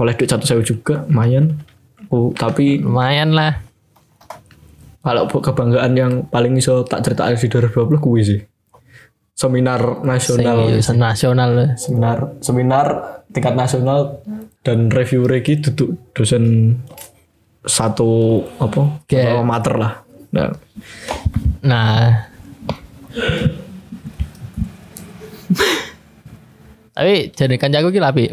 [0.02, 1.58] oleh duit satu sewu juga lumayan.
[2.08, 3.67] Oh, tapi Lumayan lah.
[5.08, 8.40] Kalau kebanggaan yang paling iso tak cerita di 2020 kuwi sih.
[9.32, 10.68] Seminar nasional.
[10.68, 11.52] Jurusan nasional.
[11.80, 12.88] seminar seminar
[13.32, 14.20] tingkat nasional
[14.68, 16.76] dan review regi duduk dosen
[17.64, 19.08] satu apa?
[19.08, 19.94] Alma mater lah.
[20.36, 20.52] Nah.
[21.64, 22.28] Nah.
[26.92, 28.26] Tapi jadi kancaku ki api.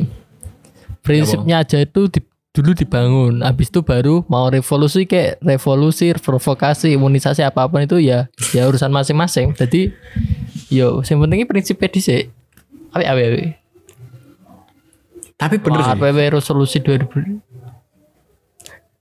[1.06, 7.42] Prinsipnya aja itu di- dulu dibangun, habis itu baru mau revolusi kayak revolusi, provokasi, imunisasi
[7.42, 9.58] apa pun itu ya ya urusan masing-masing.
[9.58, 9.90] Jadi
[10.70, 12.30] yo yang pentingnya prinsipnya dhisik.
[12.94, 13.44] Api api api.
[15.34, 17.42] tapi bener sih RPW resolusi 2000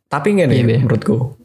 [0.09, 0.75] tapi ngene Iya, Be.
[0.81, 1.37] menurutku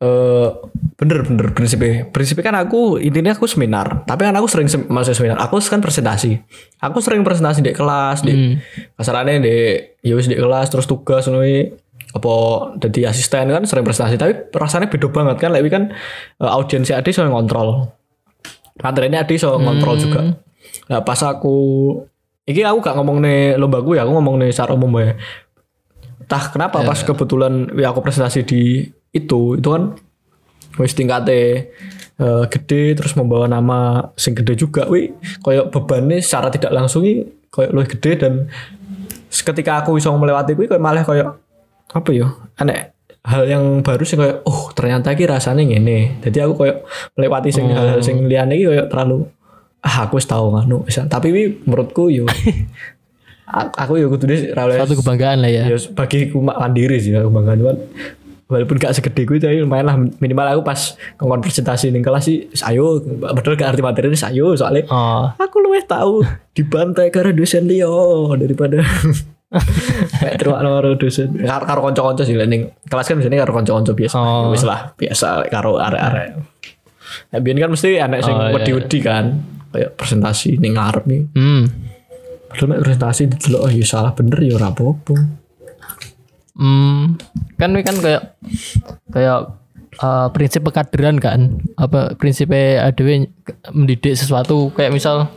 [0.00, 0.48] eh
[0.96, 1.52] bener bener.
[1.52, 4.02] Prinsipnya prinsipnya kan aku intinya aku seminar.
[4.04, 5.36] Tapi kan aku sering sem- masuk seminar.
[5.38, 6.40] Aku kan presentasi.
[6.80, 8.54] Aku sering presentasi di kelas di Hmm.
[8.96, 9.54] kasarannya di
[10.00, 11.76] ya wis di kelas terus tugas nih
[12.10, 12.32] apa
[12.80, 14.16] jadi asisten kan sering presentasi.
[14.16, 15.52] Tapi rasanya beda banget kan.
[15.52, 15.82] Lebih kan
[16.36, 17.92] eh, audiensi adi soal ngontrol.
[18.80, 20.20] Materinya adi soal ngontrol juga.
[20.88, 21.56] Nah pas aku
[22.48, 25.14] ini aku gak ngomong nih lomba gue ya aku ngomong nih secara umum ya
[26.20, 28.62] entah kenapa pas kebetulan ya aku presentasi di
[29.10, 29.94] itu itu kan
[30.78, 31.66] wis tingkatnya
[32.20, 34.86] eh, gede terus membawa nama sing gede juga.
[34.86, 35.10] Wi
[35.42, 37.02] koyok bebannya secara tidak langsung
[37.50, 38.32] koyok lebih gede dan
[39.30, 41.28] ketika aku bisa melewati kuwi koyok malah koyok
[41.90, 42.26] apa ya
[42.62, 42.94] aneh
[43.26, 46.22] hal yang baru sih koyok oh ternyata ki rasanya ngene.
[46.22, 46.78] Jadi aku koyok
[47.18, 49.26] melewati sing hal sing liyane iki koyok terlalu
[49.80, 52.28] ah aku tahu nganu tapi wi menurutku yo
[53.48, 55.64] aku, aku yo kudu ra suatu kebanggaan lah ya.
[55.96, 57.76] bagi aku mak- mandiri sih aku bangga cuman
[58.50, 59.96] walaupun gak segede gue tapi lumayan lah.
[59.96, 62.98] Minimal aku pas ngomong presentasi ning kelas sih ayo.
[63.22, 64.52] Padahal gak arti materi ini ayo.
[64.58, 68.82] Soalnya Oh, aku luwih tahu dibantai karena dosen Leo daripada
[70.20, 71.34] kayak terima karo dosen.
[71.48, 72.34] Karo, karo konco-konco sih.
[72.34, 74.14] Lah, ning kelas kan biasanya karo konco-konco biasa.
[74.18, 74.50] Oh.
[74.50, 76.28] wis lah biasa karo arek-arek.
[77.34, 79.24] Nah, biyen kan mesti anak sing Oh, iya, wedi-wedi kan.
[79.70, 81.22] Kayak presentasi ning ngarep nih.
[81.34, 81.64] Hmm.
[82.50, 85.14] padahal presentasi didelok oh ya salah bener ya ora apa-apa
[86.60, 87.16] Hmm,
[87.56, 88.36] kan ini kan kayak
[89.08, 89.40] kayak
[89.96, 91.56] eh, prinsip pekaderan kan?
[91.80, 93.00] Apa prinsipnya ada
[93.72, 95.32] mendidik sesuatu kayak misal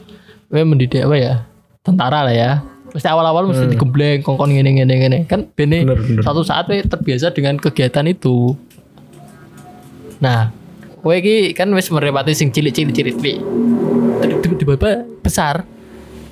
[0.51, 1.33] we mendidik apa ya?
[1.79, 2.51] Tentara lah ya.
[2.91, 6.21] Mesti awal-awal mesti digembleng kongkon gini gini gini kan bene Bener, bener.
[6.21, 8.53] satu saat we terbiasa dengan kegiatan itu.
[10.19, 10.51] Nah
[11.01, 13.15] kowe iki kan wis merepati sing cilik-cilik cilik
[14.43, 15.63] tiba-tiba besar.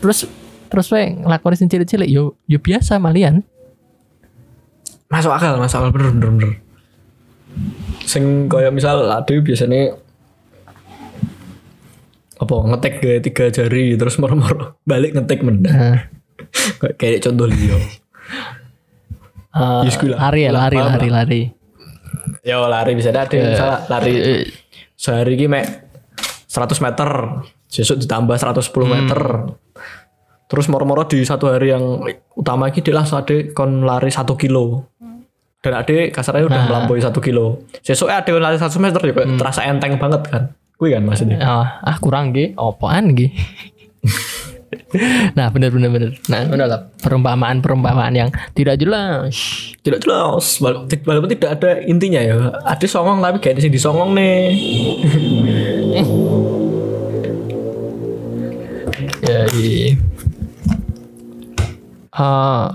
[0.04, 0.28] Terus
[0.68, 3.42] terus we ngelakoni sing cilik-cilik yo yo biasa malian
[5.12, 5.92] masuk akal masuk akal.
[5.92, 6.52] Bener bener bener.
[8.08, 10.00] Sing kayak misal ada biasanya
[12.42, 16.00] apa ngetek ke tiga jari terus moro-moro balik ngetek mendah nah.
[16.82, 17.78] kayak kayak contoh Leo
[19.52, 20.32] Eh, gue lah.
[20.32, 21.42] lari ya Lah, lari lari lari.
[22.40, 24.14] Ya lari bisa ada misalnya lari.
[24.16, 24.44] Eh,
[24.96, 25.66] sehari ini mek
[26.48, 27.10] 100 meter.
[27.68, 29.20] Besok ditambah 110 meter.
[30.48, 32.00] Terus moro-moro di satu hari yang
[32.32, 34.91] utama ini dia langsung ada kon lari satu kilo
[35.62, 37.62] dan ade kasarnya udah melampaui satu kilo.
[37.86, 40.44] Sesuknya ada lari satu meter juga terasa enteng banget kan?
[40.76, 41.38] Kui kan maksudnya?
[41.38, 43.30] Ah, ah kurang ge apaan ge
[45.38, 46.12] nah bener bener bener.
[46.28, 46.82] Nah bener lah.
[47.04, 49.36] perumpamaan perumpamaan yang tidak jelas.
[49.84, 50.58] Tidak jelas.
[50.60, 52.36] Wala- walaupun tidak ada intinya ya.
[52.66, 54.42] Ada songong tapi kayak di sini disongong nih.
[59.22, 59.94] Ya iya.
[62.12, 62.74] Ah,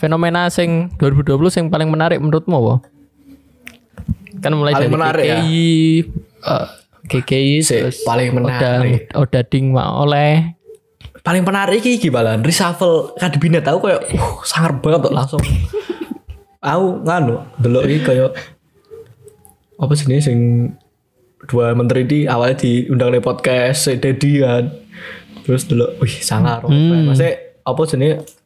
[0.00, 2.74] fenomena sing 2020 sing paling menarik menurutmu apa?
[4.40, 5.36] Kan mulai Paling dari menarik ya?
[5.36, 5.68] KKI,
[6.40, 6.66] eh,
[7.04, 7.76] KKI Si,
[8.08, 9.12] paling menarik.
[9.12, 10.56] Oda, Ding mak oleh
[11.20, 15.42] paling menarik iki gimana reshuffle kabinet tahu kayak uh, sangar banget langsung
[16.64, 18.32] aku nganu delok iki kayak
[19.76, 20.38] apa sih sing
[21.44, 24.72] dua menteri di awalnya diundang oleh podcast Dedi kan
[25.44, 27.12] terus dulu wih sangar Hmm.
[27.12, 27.36] maksudnya
[27.68, 28.39] apa jenis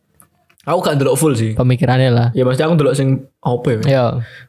[0.65, 2.29] aku gak dulu full sih Pemikirannya lah.
[2.31, 4.05] ya maksudnya aku dulu sing apa ya Ya.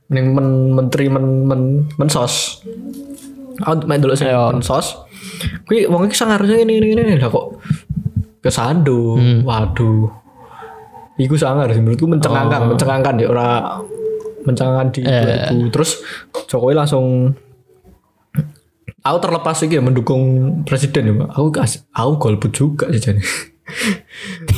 [0.08, 1.62] mending men, menteri men, men,
[1.96, 2.64] mensos
[3.58, 4.50] aku main dulu sing Ayo.
[4.50, 4.96] mensos
[5.64, 7.60] kuwi wong iki sangarnya ini ini ini lah kok
[8.40, 9.40] kesandung Hmm.
[9.44, 10.12] waduh
[11.16, 12.70] Iku sangar sih menurutku mencengangkan, Oh.
[12.70, 13.80] mencengangkan ya ora
[14.44, 15.48] mencengangkan di Eh.
[15.48, 15.72] 2000.
[15.72, 16.04] Terus
[16.46, 17.32] Jokowi langsung
[19.00, 20.22] aku terlepas iki ya mendukung
[20.64, 21.32] presiden ya.
[21.32, 21.56] Aku
[21.90, 23.22] aku golput juga sih jadi.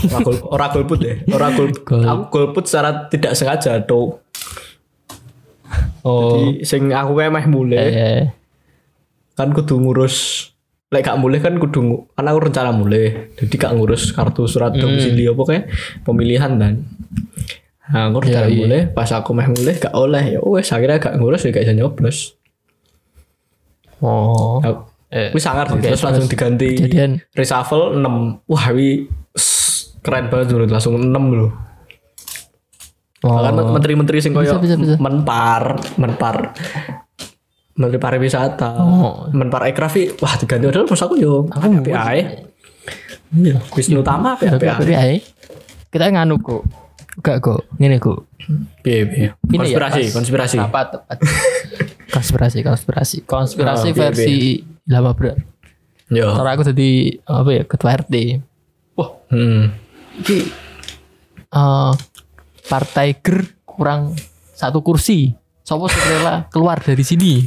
[0.08, 1.84] ora gol ora golput ya, ora golput.
[1.84, 4.20] Gol- Aku golput secara tidak sengaja tuh.
[6.04, 6.32] Oh.
[6.40, 8.24] Jadi sing aku kayak meh mulai Eh,
[9.36, 10.48] kan kudu ngurus
[10.88, 15.28] lek gak mulai kan kudu kan aku rencana mulai jadi gak ngurus kartu surat domisili
[15.28, 15.64] apa kayak
[16.08, 16.88] pemilihan dan
[17.92, 18.56] nah aku rencana iya.
[18.56, 21.76] mulai pas aku meh mulai gak oleh ya wes akhirnya gak ngurus ya gak bisa
[21.76, 22.18] nyoblos
[24.00, 24.64] oh.
[24.64, 29.08] Aku- Eh, wis sangar oke, terus langsung diganti Kejadian reshuffle 6 wah wi
[30.04, 31.52] keren banget menurut langsung 6 loh
[33.24, 33.40] oh.
[33.40, 34.60] Kan menteri-menteri sing koyo
[35.00, 36.52] menpar menpar
[37.74, 39.32] menteri pariwisata Oh.
[39.32, 42.22] menpar ekrafi wah diganti padahal pas aku yo api ae
[43.38, 45.20] iya Wisnu Tama ae,
[45.88, 46.64] kita nganu kok.
[47.18, 47.60] Enggak kok.
[47.76, 48.28] Ngene kok.
[48.80, 51.18] piye piye ya, konspirasi konspirasi Apa tepat?
[52.08, 53.18] konspirasi, konspirasi.
[53.24, 54.38] Konspirasi Oh, versi
[54.88, 55.38] lama berat.
[56.08, 56.90] yo Karena aku jadi
[57.28, 58.16] apa ya ketua RT.
[58.96, 59.64] Wah, hmm
[60.18, 60.38] ini
[61.54, 61.94] eh,
[62.66, 64.16] partai ger kurang
[64.58, 65.36] satu kursi.
[65.62, 67.44] Sopo rela keluar dari sini?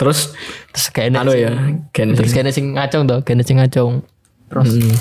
[0.00, 0.32] terus
[0.72, 1.52] Terus kayak anu ya
[1.92, 3.92] gen Terus kayaknya sing ngacung tuh, kayaknya sing ngacung.
[4.48, 4.96] Terus Hmm.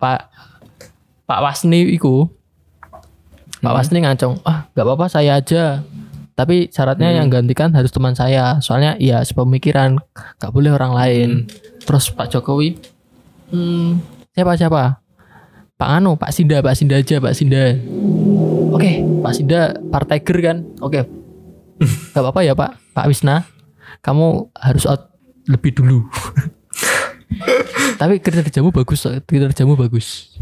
[0.00, 0.20] Pak
[1.28, 2.30] Pak Wasni iku
[3.60, 5.82] Pak Wasni ngacung, ah nggak apa-apa saya aja.
[6.38, 8.62] Tapi syaratnya yang gantikan harus teman saya.
[8.62, 9.98] Soalnya ya sepemikiran,
[10.38, 11.30] nggak boleh orang lain.
[11.82, 12.78] Terus Pak Jokowi,
[13.50, 13.98] hmm,
[14.38, 15.02] siapa siapa?
[15.74, 17.74] Pak Anu, Pak Sinda, Pak Sinda aja, Pak Sinda.
[18.70, 20.62] Oke, Pak Sinda partai ger kan?
[20.78, 21.02] Oke,
[22.14, 23.42] nggak apa-apa ya Pak, Pak Wisna,
[23.98, 25.10] kamu harus out
[25.50, 26.06] lebih dulu.
[28.00, 30.38] Tapi kinerjamu bagus, kinerjamu bagus.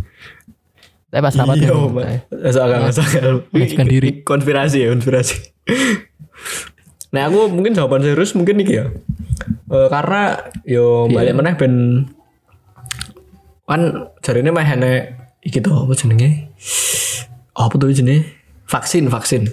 [1.17, 3.33] Tapi pas rapat iya eh, Masuk akal, masuk akal.
[3.57, 4.09] Mengajukan diri.
[4.21, 5.57] konspirasi ya konspirasi
[7.17, 8.85] nah aku mungkin jawaban serius mungkin nih ya.
[9.73, 10.37] Eh, karena
[10.69, 12.05] yo balik meneh ben
[13.65, 16.53] kan jarine mah enek iki to apa jenenge?
[17.57, 18.27] Apa tuh jenenge?
[18.69, 19.49] Vaksin vaksin.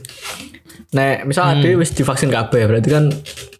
[0.93, 3.10] Nah misal ada wis divaksin kabeh berarti kan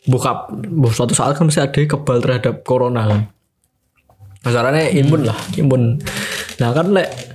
[0.06, 3.22] buka bu suatu saat kan mesti ada kebal terhadap corona kan.
[4.44, 6.04] Masalahnya imun lah, imun.
[6.60, 7.33] Nah kan lek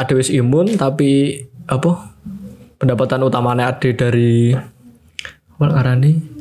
[0.00, 2.16] ada wis imun tapi apa?
[2.80, 4.56] Pendapatan utamanya ada dari
[5.52, 6.40] apa ngarani?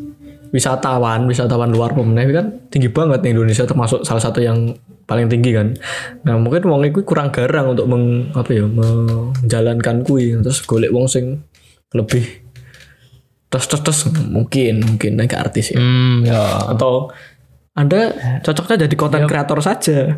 [0.50, 4.74] Wisatawan, wisatawan luar pemenang kan tinggi banget nih Indonesia termasuk salah satu yang
[5.06, 5.78] paling tinggi kan.
[6.26, 11.06] Nah mungkin wong itu kurang garang untuk meng, apa ya menjalankan kui terus golek wong
[11.06, 11.45] sing
[11.93, 12.26] lebih
[13.50, 13.98] tes tes tes
[14.30, 15.82] mungkin mungkin naik artis ya.
[15.82, 16.69] Hmm, ya.
[16.78, 17.10] atau
[17.74, 18.13] anda
[18.45, 20.13] cocoknya jadi konten kreator saja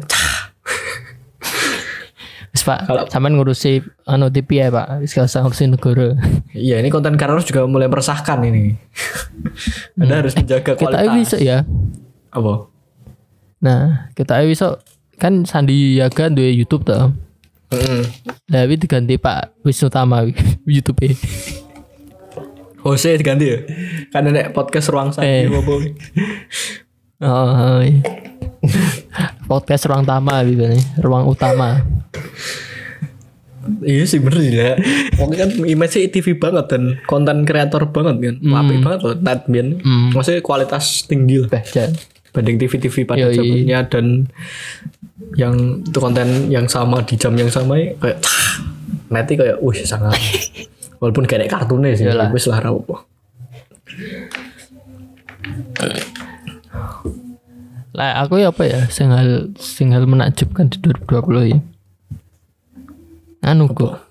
[2.62, 6.14] Wis Pak, Kalau- sampean ngurusi anu TV ya Pak, wis usah ngurusi negara.
[6.54, 8.78] Iya ini konten kreator juga mulai meresahkan ini.
[9.98, 11.10] Anda harus menjaga Kita kualitas.
[11.18, 11.66] bisa ya.
[12.30, 12.70] Apa?
[13.66, 14.78] Nah, kita bisa
[15.18, 17.18] kan Sandiaga duwe YouTube tuh.
[17.74, 18.06] Heeh.
[18.54, 20.22] Lah diganti Pak Wisnu Tama
[20.70, 21.18] YouTube -e.
[22.86, 23.58] Jose diganti ya.
[24.14, 25.50] Kan nenek podcast ruang Eh.
[27.22, 28.02] Oh, iya.
[29.46, 31.86] podcast ruang tama gitu nih, ruang utama.
[33.86, 34.74] Iya sih bener sih ya.
[35.14, 38.36] Pokoknya kan image TV banget dan konten kreator banget kan.
[38.58, 39.78] Apik banget loh Net Bian.
[39.86, 40.10] Hmm.
[40.18, 41.86] Maksudnya kualitas tinggi lah Baca.
[42.32, 43.36] banding TV-TV pada Yoi.
[43.36, 44.06] zamannya dan
[45.36, 48.24] yang itu konten yang sama di jam yang sama ya, kayak
[49.14, 50.16] nanti kayak wih sangat
[51.04, 52.72] walaupun kayak kartunnya sih wis lah ra
[58.02, 61.62] Lah aku ya apa ya, sing hal sing hal menakjubkan di 2020 ya.
[63.46, 64.02] Anu kok.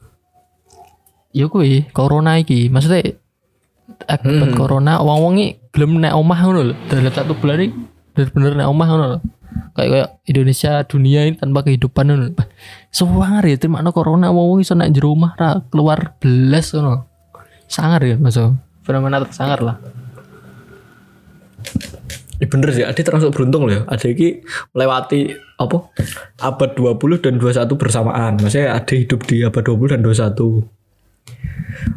[1.35, 3.19] Ya kuwi corona iki, maksudnya
[4.07, 6.75] akibat corona wong-wong iki gelem nek omah ngono lho.
[6.87, 7.75] Dalam satu bulan iki
[8.15, 9.19] bener-bener nek omah ngono lho.
[9.75, 12.31] Kayak kayak Indonesia dunia ini tanpa kehidupan ngono.
[12.95, 17.11] Sangar ya terima corona wong-wong iso nek jero omah ra keluar belas ngono.
[17.67, 18.55] Sangar ya masuk.
[18.87, 19.83] Fenomena tersangar lah.
[22.41, 23.83] Ya bener sih, Ade termasuk beruntung loh ya.
[23.85, 24.41] Ade ini
[24.73, 25.93] melewati apa?
[26.41, 28.41] Abad 20 dan 21 bersamaan.
[28.41, 30.65] Maksudnya Ade hidup di abad 20 dan 21.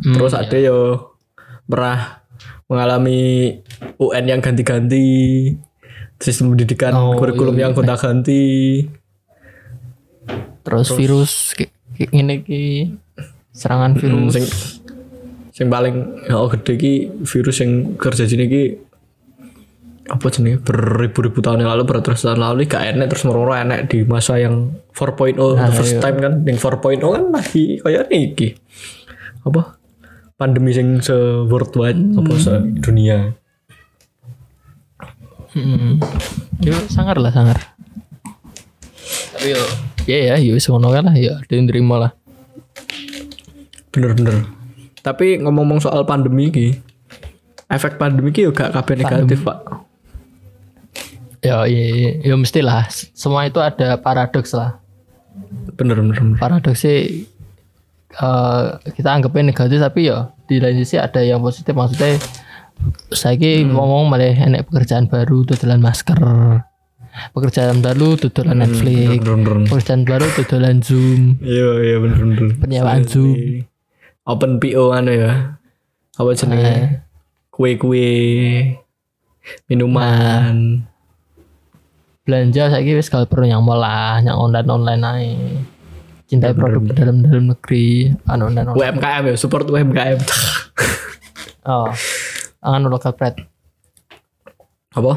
[0.04, 1.16] Terus Ade yo
[1.64, 2.20] pernah
[2.68, 3.56] mengalami
[3.96, 5.06] UN yang ganti-ganti
[6.20, 8.44] sistem pendidikan Oh, kurikulum iya, yang gonta-ganti
[10.62, 12.64] terus, virus ki- ki- ini ki
[13.52, 14.46] serangan Hmm, virus sing
[15.54, 15.96] sing paling
[16.32, 18.64] oh, gede ki virus yang kerja sini ki
[20.04, 24.04] apa jenis beribu-ribu tahun yang lalu beratus tahun lalu gak enak terus meroro enak di
[24.04, 26.02] masa yang 4.0 Nah, the first iya.
[26.04, 28.60] time kan yang 4.0 kan lagi kayak iki
[29.48, 29.80] apa?
[30.36, 31.16] Pandemi yang se
[31.48, 33.40] worldwide apa se dunia
[35.54, 36.02] Hmm.
[36.66, 37.78] Yo sangar lah sangar.
[39.38, 39.62] Tapi yo
[40.10, 42.12] ya ya yo wis ngono kan lah ya yang terima lah.
[43.94, 44.50] bener-bener.
[45.06, 46.74] Tapi ngomong-ngomong soal pandemi ki
[47.70, 49.62] efek pandemi ki juga kabeh negatif pak
[51.44, 52.88] Ya iya, ya mestilah.
[53.12, 54.80] Semua itu ada paradoks lah.
[55.76, 56.38] bener bener, bener.
[56.40, 57.28] Paradoks sih
[58.16, 58.64] eh,
[58.96, 61.76] kita anggapnya negatif tapi ya di lain sisi ada yang positif.
[61.76, 62.16] Maksudnya
[63.12, 63.36] saya
[63.68, 66.18] ngomong malah enek pekerjaan baru tutulan masker.
[67.36, 69.22] Pekerjaan baru tutulan Netflix.
[69.22, 71.38] bener bener pekerjaan baru tutulan Zoom.
[71.44, 72.46] Iya iya bener bener.
[72.58, 73.68] Penyewaan Zoom.
[74.24, 75.60] open PO anu ya.
[76.16, 77.04] Apa jenenge?
[77.54, 78.10] Kue-kue
[79.70, 80.88] minuman
[82.24, 85.36] belanja saya wis kalau perlu yang malah yang online online aja
[86.24, 88.72] cintai produk dalam dalam negeri anu anu anu.
[88.80, 90.24] UMKM ya support UMKM
[91.72, 91.92] oh
[92.64, 93.44] anu lokal pride
[94.94, 95.14] apa?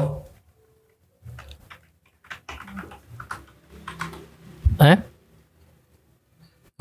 [4.77, 4.97] Eh?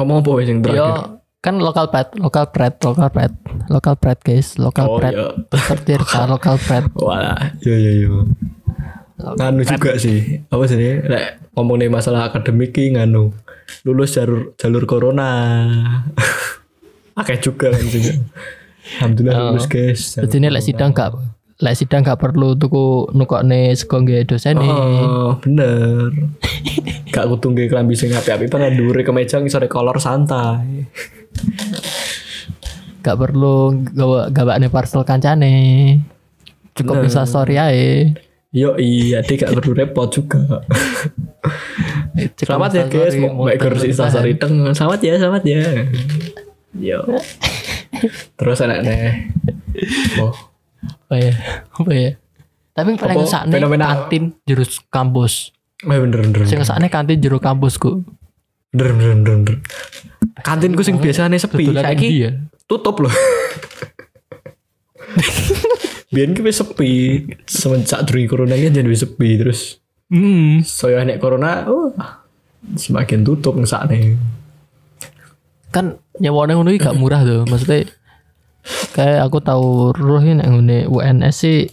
[0.00, 0.80] Ngomong apa yang terakhir?
[0.80, 0.88] Yo
[1.44, 3.36] kan lokal pride lokal pride lokal pride
[3.70, 5.28] lokal pride guys lokal oh pride iya.
[5.54, 5.90] Seperti
[6.34, 8.08] lokal pride Walah, iya iya iya.
[9.16, 10.44] Nganu juga sih.
[10.52, 11.00] Apa sih ini?
[11.56, 13.32] Nih masalah akademik ki nganu.
[13.88, 15.30] Lulus jalur jalur corona.
[17.20, 18.12] Akeh juga kan juga.
[19.00, 20.14] Alhamdulillah lulus guys.
[20.14, 21.18] jadi ini lek sidang gak
[21.58, 26.14] lek sidang gak perlu tuku nukokne sego nggih dosen nih Oh, bener.
[27.16, 30.84] Gak kudu nggih klambi sing api-api banget dhuwure kemeja ngisore kolor santai.
[33.00, 35.54] gak perlu gawa gawakne parcel kancane
[36.74, 38.10] cukup bisa story ae
[38.56, 40.64] Yo iya, dia gak perlu repot juga.
[42.40, 44.72] Selamat ya guys, mau baik kursi instastory teng.
[44.72, 45.60] Selamat ya, selamat ya.
[46.72, 47.04] Yo.
[48.40, 49.28] Terus anak nih.
[50.16, 50.32] Oh,
[51.06, 51.32] apa ya
[51.70, 52.10] apa ya
[52.72, 56.40] tapi yang paling ngesakne fenomena- kantin jero kampus eh, bener bener.
[56.48, 58.02] sing ngesakne kantin jero kampus ku
[58.72, 59.34] Bener bener bener.
[59.40, 59.56] bener.
[60.44, 62.28] Kantinku sing biasanya sepi, saiki
[62.66, 63.12] tutup loh.
[66.12, 66.90] Biar ki wis sepi,
[67.50, 69.82] semenjak durung corona kan jadi sepi terus.
[70.06, 71.90] hmm Saya nek corona, oh,
[72.78, 74.18] semakin tutup ngesakne.
[75.74, 77.84] kan nyewane ngono gak murah tuh maksudnya
[78.96, 81.68] kayak aku tahu roh ini nek ngene UNS sih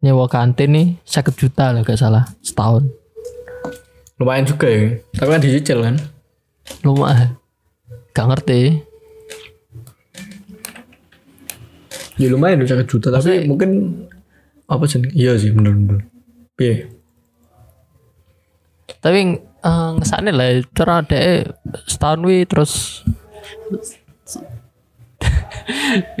[0.00, 2.88] nyewa kantin nih 50 juta lah gak salah setahun
[4.20, 5.00] Lumayan juga ya.
[5.16, 5.96] Tapi kan dicicil kan.
[6.84, 7.40] lumayan
[8.12, 8.84] gak ngerti
[12.20, 14.04] Ya lumayan bisa juta tapi mungkin
[14.68, 15.00] apa sih?
[15.16, 15.98] Iya sih bener bener.
[16.54, 17.00] Piye?
[19.00, 21.46] tapi uh, ngesakne lah cara deh
[21.86, 23.00] setahun wi terus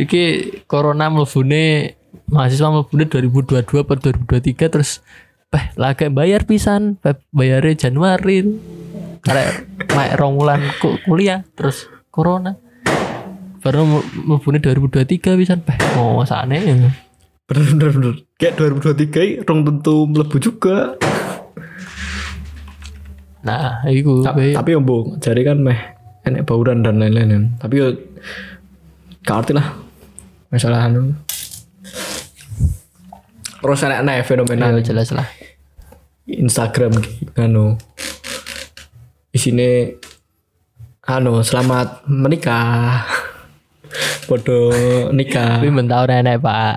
[0.02, 0.24] iki
[0.64, 1.94] corona mlebune
[2.30, 5.02] mahasiswa mlebune 2022 per 2023 terus
[5.50, 8.46] eh lagi bayar pisan Beh, bayarnya Januari
[9.20, 12.56] karek mek rong wulan ku- kuliah terus corona
[13.60, 13.84] baru
[14.24, 15.60] mlebune 2023 pisan
[15.96, 16.88] mau masane
[17.50, 18.14] Bener bener bener.
[18.38, 20.94] Kayak 2023 rong tentu melebu juga.
[23.40, 24.52] nah iku Ta- be.
[24.52, 25.80] tapi ombo jadi kan meh
[26.22, 27.44] enek bauran dan lain-lain kan.
[27.58, 27.88] Tapi yo
[29.26, 29.66] gak ngerti lah
[30.48, 31.10] masalah anu.
[33.60, 35.26] Terus enek enek fenomena Ya, jelas lah
[36.24, 36.94] Instagram
[37.34, 37.74] anu
[39.34, 39.98] isine
[41.02, 43.02] anu selamat menikah
[44.26, 44.70] podo
[45.10, 45.58] nikah.
[45.58, 46.74] Tapi bentar nenek pak.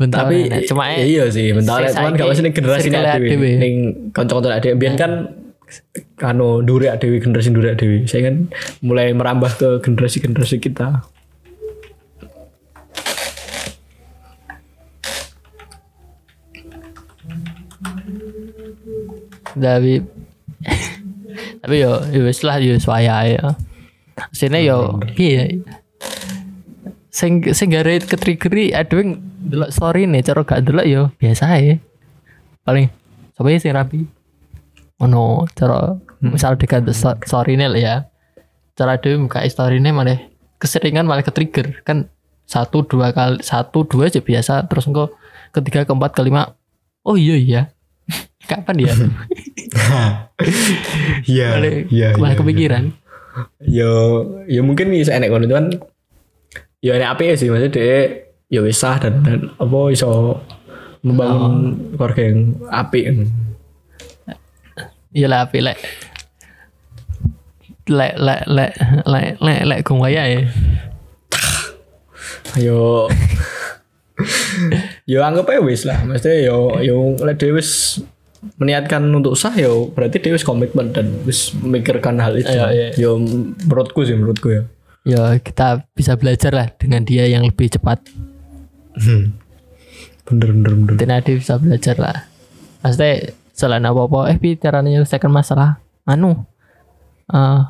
[0.00, 3.28] Bentar tapi nenek cuma i- iya sih bentar sing cuman gak ning generasi nek dhewe
[3.28, 3.50] dhewe.
[3.58, 3.74] ning
[4.10, 5.12] kanca-kanca dhewe biyen kan
[6.24, 8.48] anu dure dhewe generasi dure dhewe saya kan
[8.80, 11.04] mulai merambah ke generasi-generasi kita.
[19.58, 20.02] Tapi
[21.62, 23.44] tapi yo yo wis lah yo swaya ya
[24.34, 25.62] sini yo piye
[27.18, 27.74] sing sing
[28.70, 29.10] aduh yang
[29.50, 31.82] delok story nih cara gak delok yo biasa ya
[32.62, 32.86] paling
[33.34, 34.00] coba sing rapi.
[35.02, 36.82] Ono cara misal dekat
[37.24, 37.94] story nih lah ya.
[38.74, 40.18] Cara dewe buka story nih malah
[40.58, 42.10] keseringan malah ketrigger kan
[42.50, 44.66] satu dua kali satu dua aja biasa.
[44.66, 45.14] Terus engko
[45.54, 46.54] ketiga keempat kelima
[47.06, 47.62] oh iya iya.
[48.50, 48.92] Kapan ya?
[51.26, 51.48] Iya.
[51.58, 52.08] Malah- Iya.
[52.14, 52.84] malah iya, kepikiran.
[53.62, 53.92] Yo,
[54.50, 55.78] ya mungkin bisa kono cuman
[56.78, 57.98] ya enek apik sih maksudnya dia
[58.48, 60.40] ya wis sah dan, dan apa iso
[61.02, 63.04] membangun keluarga yang apik.
[65.14, 65.78] iya lah api lek
[67.88, 68.72] lek lek lek
[69.08, 70.40] lek lek lek waya ya
[72.56, 73.06] Yo
[75.06, 78.02] yo anggap aja wis lah maksudnya yo yo lek dia wis
[78.58, 82.50] meniatkan untuk sah yo berarti dia wis komitmen dan wis memikirkan hal itu.
[82.50, 82.88] Iya, iya.
[82.98, 84.62] Yo menurutku sih menurutku ya.
[85.08, 88.04] Ya kita bisa belajar lah dengan dia yang lebih cepat.
[90.28, 90.92] Bener bener bener.
[91.00, 92.16] Nanti Nadi bisa belajar lah.
[92.84, 95.80] Maksudnya selain apa apa eh pi cara menyelesaikan masalah.
[96.04, 96.44] Anu?
[97.32, 97.60] Eh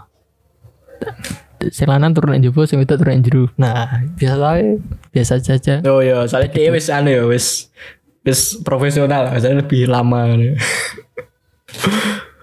[1.74, 4.78] selanan turun yang jebol sing itu turun yang jeru nah biasa aja
[5.10, 7.70] biasa saja Oh ya, soalnya dia wis anu ya wis
[8.22, 10.36] wis profesional, misalnya lebih lama.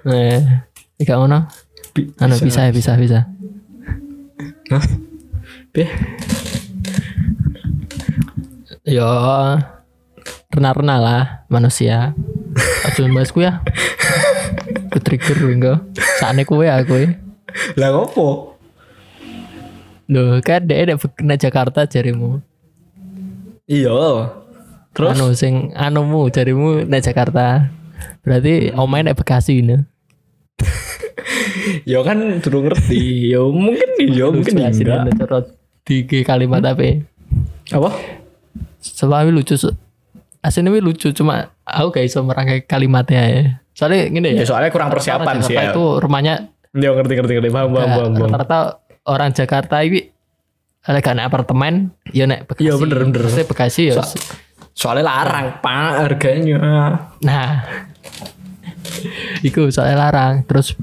[0.07, 0.39] nah
[0.99, 1.47] jika ngono?
[1.95, 2.67] Bi- anu bisa.
[2.67, 3.19] ya bisa bisa
[4.73, 4.85] Hah?
[5.75, 5.89] Beh,
[8.87, 9.05] yo
[10.55, 12.15] renah-renah lah manusia
[12.87, 13.59] aja bahas ku ya
[14.89, 15.83] ku trigger enggak
[16.17, 17.09] saatnya kue aku ya
[17.75, 18.55] lah ngopo?
[20.05, 22.43] Loh, kan dia ada kena Jakarta jarimu.
[23.65, 24.29] Iya.
[24.93, 27.73] Terus Anu sing anumu jarimu nek Jakarta.
[28.21, 29.81] Berarti omae nek Bekasi ini.
[31.91, 33.31] ya kan durung ngerti.
[33.31, 35.15] Ya mungkin ya mungkin enggak.
[35.17, 35.45] cerot
[35.83, 37.03] di kalimat apa?
[37.71, 37.89] Apa?
[38.79, 39.55] Sebab lucu.
[40.39, 43.43] Aslinya lucu cuma aku gak iso merangkai kalimatnya ya.
[43.73, 44.45] Soalnya gini Ya ya.
[44.45, 45.73] soalnya kurang persiapan sih ya.
[45.73, 48.13] itu rumahnya Ya ngerti ngerti ngerti paham paham paham.
[48.29, 48.59] rata-rata
[49.03, 50.11] orang Jakarta ini
[50.85, 52.67] ada kan apartemen ya nek Bekasi.
[52.67, 53.21] Iya, bener, bener.
[53.25, 53.95] Maksudnya Bekasi ya.
[53.99, 54.21] So-
[54.75, 56.59] Soalnya larang pak harganya.
[57.23, 57.63] Nah,
[59.47, 60.43] iku soalnya larang.
[60.43, 60.75] Terus,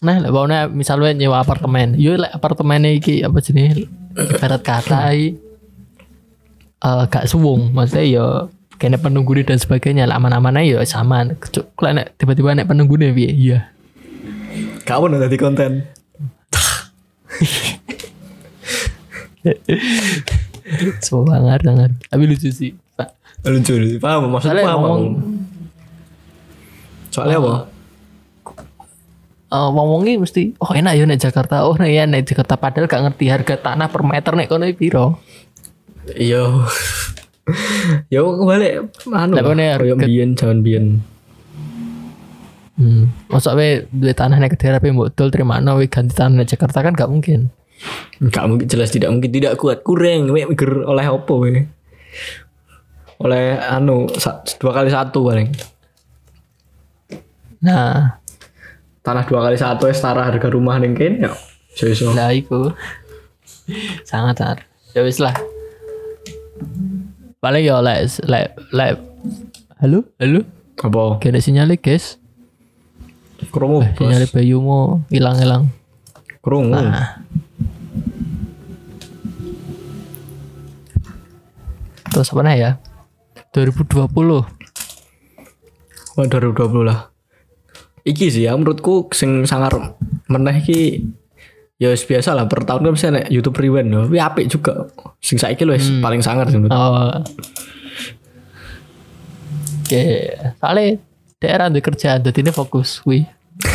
[0.00, 3.84] nah, bauna misalnya nyewa apartemen, yo lek apartemennya iki apa jenis
[4.16, 5.36] ibarat kata iki
[6.80, 8.26] eh gak suwung, maksudnya yo
[8.80, 11.28] kene penunggu dan sebagainya lah aman-aman aja yo sama.
[11.52, 13.30] Kalau nek tiba-tiba nek penunggu nih piye?
[13.36, 13.58] Iya.
[14.88, 15.84] Kamu udah di konten.
[21.04, 21.90] So banget banget.
[22.08, 23.12] Tapi lucu sih, Pak.
[23.44, 23.96] Lucu lucu.
[24.00, 24.80] Paham maksudnya paham.
[24.80, 25.02] ngomong.
[27.10, 27.54] Soalnya apa?
[29.50, 33.02] Eh ngomongnya mesti oh enak ya nek Jakarta oh nek ya nek Jakarta padahal gak
[33.02, 35.18] ngerti harga tanah per meter nek kono piro
[36.10, 36.42] Iya.
[38.08, 39.32] Yo kebalik anu.
[39.36, 40.86] Lah, kone Koyo harga- biyen jaman biyen.
[42.80, 43.12] Hmm.
[43.28, 46.82] Masa we duit tanah nek daerah pe mbok dol terima we ganti tanah nek Jakarta
[46.82, 47.52] kan gak mungkin.
[48.18, 51.64] Enggak mungkin jelas tidak mungkin tidak kuat kurang we mikir oleh apa we
[53.20, 54.08] oleh anu
[54.56, 55.52] dua kali satu paling
[57.60, 58.19] Nah,
[59.00, 61.32] tanah dua kali satu ya setara harga rumah ning kene ya
[61.72, 62.74] iso iso lah iku.
[64.04, 64.58] sangat sangat.
[64.92, 65.32] Ya wis lah.
[67.40, 68.98] Paling ya lek lek lek
[69.80, 70.44] Halo, halo.
[70.76, 72.20] apa Kene sinyal guys.
[73.48, 75.72] krungu Sinyal bayumu hilang-hilang.
[76.44, 77.24] krungu Nah.
[82.10, 82.76] Terus apa ya?
[83.54, 84.10] 2020.
[86.18, 87.09] Wah, 2020 lah
[88.04, 89.96] iki sih ya menurutku sing sangar
[90.30, 91.04] meneh iki
[91.80, 94.04] ya biasa lah per tahun kan bisa nek YouTube Rewind lho.
[94.08, 94.92] Tapi apik juga.
[95.24, 96.76] Sing saiki lho wis paling sangar sih menurutku.
[96.76, 97.24] Oh.
[99.90, 101.02] Oke, soalnya
[101.42, 103.26] daerah di kerjaan, jadi ini fokus, wih.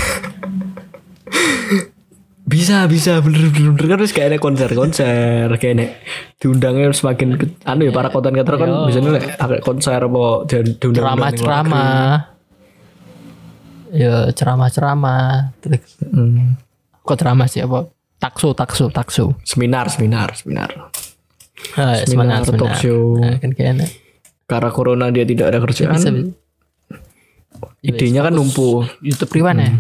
[2.46, 5.90] Bisa bisa bener bener bener kan terus kayak ada konser-konser kayak nek
[6.38, 10.78] diundangnya semakin ke, anu ya para konten kreator kan bisa nih agak konser apa di-
[10.78, 12.35] diundang Ceramah-ceramah.
[13.96, 15.56] Ya, ceramah-ceramah.
[15.60, 16.60] Terus, Hmm.
[17.02, 17.88] Kok ceramah sih apa?
[18.16, 19.26] Takso, takso, takso.
[19.44, 20.72] seminar seminar seminar
[21.76, 23.18] Ah, Seminar, seminar, talk show.
[23.18, 23.88] Nah, kan kayaknya.
[24.46, 26.32] karena corona dia tidak ada kerjaan Bisa, bisa.
[27.82, 29.72] idenya kan numpuk YouTube Riwan ya?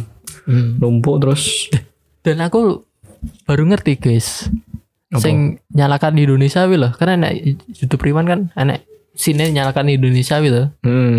[0.46, 0.78] Hmm.
[0.78, 1.70] numpuk terus
[2.22, 2.82] Dan aku
[3.46, 4.50] baru ngerti guys.
[5.16, 6.92] Sing nyalakan di Indonesia wi loh.
[6.92, 7.34] Karena enak
[7.72, 8.82] YouTube Riwan kan enak
[9.14, 10.74] sini nyalakan di Indonesia loh.
[10.82, 11.18] hmm.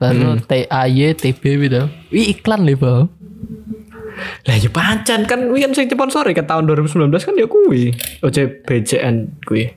[0.00, 1.92] Baru T A Y T B gitu.
[2.08, 3.06] Wih iklan nih bang.
[4.44, 9.40] lah ya pacan kan wi kan sing sponsori ke tahun 2019 kan ya kuwi OJBJN
[9.48, 9.72] kuwi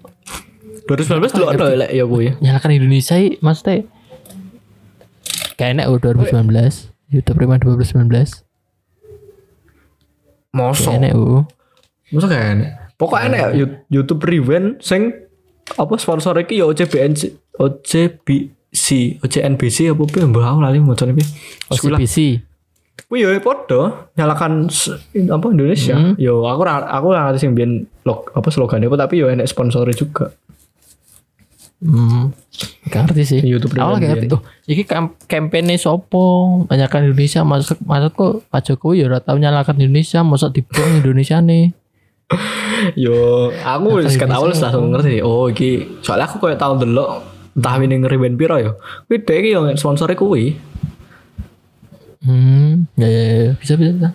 [0.83, 3.87] 2019 dulu ada lek ya kuwi Nyalakan Indonesia i maksudnya.
[5.55, 6.91] Kayaknya oh 2019.
[7.13, 8.09] YouTube Riwan 2019.
[10.53, 11.45] mosok Kayaknya oh.
[12.13, 12.57] mosok kan
[12.93, 15.11] Pokoknya enak ya YouTube Rewind sing
[15.75, 17.33] apa sponsor iki ya OCBNC
[18.73, 21.29] OCBC OCNBC apa piye mbah aku lali macane piye.
[21.69, 22.41] OCBC.
[23.05, 24.65] Kuwi ya padha nyalakan
[25.29, 25.95] apa Indonesia.
[26.17, 29.93] Yo aku aku ora ngerti sing biyen log apa slogannya apa tapi yo enek sponsornya
[29.93, 30.33] juga.
[31.85, 32.33] Hmm.
[32.89, 33.39] Gak ngerti sih.
[33.45, 34.27] YouTube Awal gak ngerti.
[34.33, 36.65] Oh, iki kam kampanye sopo?
[36.65, 41.75] Banyakkan Indonesia masuk maksudku Pak Jokowi ya ora tau nyalakan Indonesia, mosok dibuang Indonesia nih.
[43.03, 45.21] Yo aku wis awal langsung ngerti.
[45.21, 48.71] Oh iki soalnya aku koyo tau ndelok entah winning Rewind piro yo.
[49.05, 50.57] Kuwi dhek iki yo sponsore kuwi.
[52.23, 53.51] Hmm, ya, ya, ya.
[53.59, 53.91] bisa bisa.
[53.93, 54.09] bisa.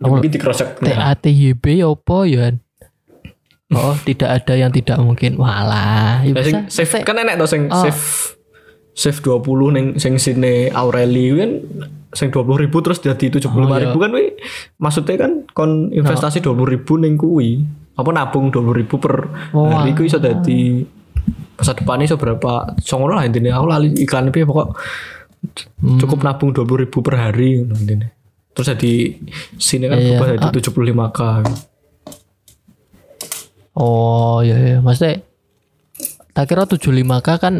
[0.00, 0.68] Iki dikrosek.
[0.80, 2.46] TATYB apa ya?
[3.70, 5.38] Oh, tidak ada yang tidak mungkin.
[5.38, 6.66] Walah, ya bisa.
[6.66, 7.86] save kan enek to sing Oh.
[7.86, 8.02] save
[8.92, 11.50] save 20 ning sing sine Aureli kan
[12.10, 14.34] sing 20 ribu terus jadi 75 ribu Oh, kan wi
[14.82, 17.62] maksudnya kan kon investasi 20 ribu ning kuwi
[17.94, 20.82] apa nabung 20 ribu per Oh, hari ku iso dadi
[21.54, 23.56] masa depannya iso berapa songono lah intinya.
[23.56, 24.68] Aku lali iklan piye pokok
[25.80, 25.96] Hmm.
[25.96, 28.04] cukup nabung 20 ribu per hari intinya.
[28.52, 28.92] Terus jadi
[29.56, 30.20] sini kan Iya.
[30.20, 31.20] berubah jadi 75k
[33.72, 35.22] Oh, ya ya, maksudnya
[36.32, 37.54] tak kira 75K kan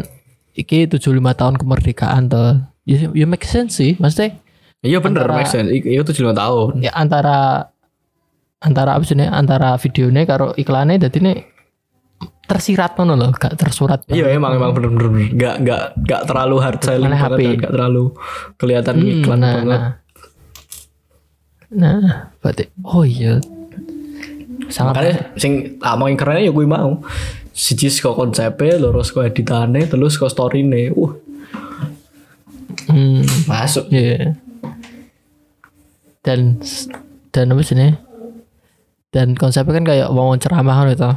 [0.53, 1.01] iki 75
[1.33, 2.61] tahun kemerdekaan tuh.
[2.85, 4.37] Ya, ya make sense sih, maksudnya
[4.83, 5.71] iya bener Antara- make sense.
[5.71, 6.83] Iya 75 tahun.
[6.83, 7.71] Ya antara
[8.59, 11.33] antara apa sih nih, antara videonya karo iklannya jadi ini
[12.45, 14.03] tersirat ngono loh, gak tersurat.
[14.11, 15.29] Iya emang emang bener bener bener.
[15.31, 17.43] Nggak nggak nggak terlalu hard selling Mana banget HP?
[17.63, 18.05] nggak terlalu
[18.59, 19.81] kelihatan Hmm, iklan nah, banget.
[19.81, 19.93] nah.
[21.71, 22.03] Nah,
[22.43, 23.39] berarti oh iya.
[24.67, 26.99] Sangat Makanya sing ah yang kerennya ya gue mau.
[27.51, 30.91] Siji saka konsepnya, loro saka editane, terus saka storyne.
[30.91, 31.13] Uh,
[32.89, 33.87] hmm, masuk.
[33.91, 34.35] Iya.
[36.23, 36.59] Dan
[37.31, 37.95] dan apa sih nih?
[39.11, 41.11] Dan konsepnya kan kayak wong ceramah gitu.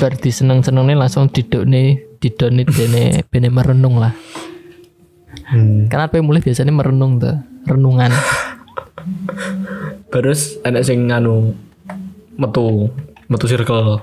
[0.00, 4.16] Bar diseneng-seneng nih langsung diduk nih didon nih dene bene merenung lah.
[5.52, 5.92] Hmm.
[5.92, 7.36] Kan apa yang mulai biasanya merenung tuh,
[7.68, 8.08] renungan.
[10.08, 11.52] Terus ada sing nganu
[12.40, 12.88] metu
[13.28, 14.00] metu circle.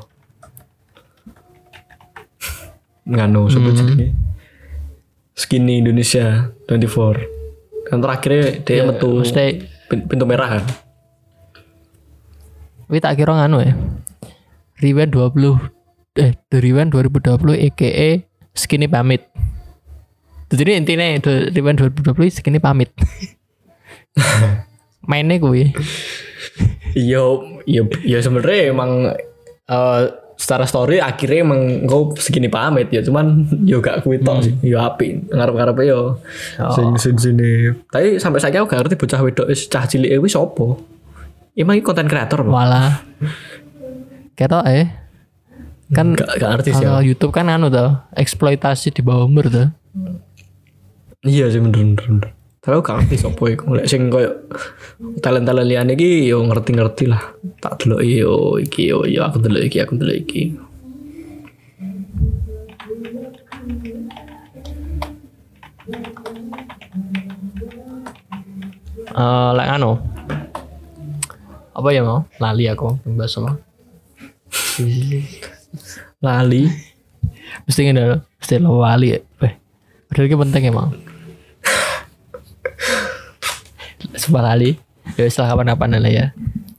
[3.10, 4.08] Nganu sebut jenenge.
[5.34, 7.90] Skinny Indonesia 24.
[7.90, 10.64] Kan terakhirnya dia metu Mesti pin- pintu merah kan.
[12.92, 13.74] Wih tak kira nganu ya.
[14.84, 19.24] Rewind 20 eh The Rewind 2020 EKE Skinny pamit.
[20.52, 22.92] Jadi intinya The Rewind 2020 Skinny pamit.
[25.10, 25.72] Mainnya gue.
[26.92, 27.24] Iya,
[27.64, 29.16] iya, iya sebenarnya emang
[29.72, 30.04] eh
[30.42, 34.82] secara story akhirnya emang gue segini pamit ya cuman yo gak kuwi tok sih yo
[34.82, 36.18] api ngarep-ngarep yo
[36.74, 40.34] sing sing sini tapi sampai saya aku gak ngerti bocah wedok wis cah cilik wis
[40.34, 40.82] opo
[41.58, 42.92] emang ini konten kreator apa Walah.
[44.36, 44.88] Ketok eh.
[45.92, 47.08] Kan gak, gak kalau aku.
[47.08, 49.68] YouTube kan anu tuh, eksploitasi di bawah umur tuh.
[51.22, 52.30] iya sih bener bener, bener.
[52.62, 54.50] tapi aku gak ngerti sopo iku lek sing koyo
[55.22, 57.22] talent-talent liyane iki yo ngerti-ngerti lah
[57.62, 60.44] tak delok yo iki yo yo aku delok iki aku delok iki
[69.12, 70.00] Eh lek anu.
[71.72, 72.28] Apa ya mau?
[72.38, 73.56] Lali aku bahas apa?
[76.20, 76.68] lali
[77.68, 79.20] Mesti ngene lho, mesti lo wali ya.
[79.44, 79.54] Eh,
[80.08, 80.90] padahal ini penting emang.
[84.16, 84.76] Sumpah lali.
[85.20, 86.26] Ya wis lah kapan-kapan lah ya.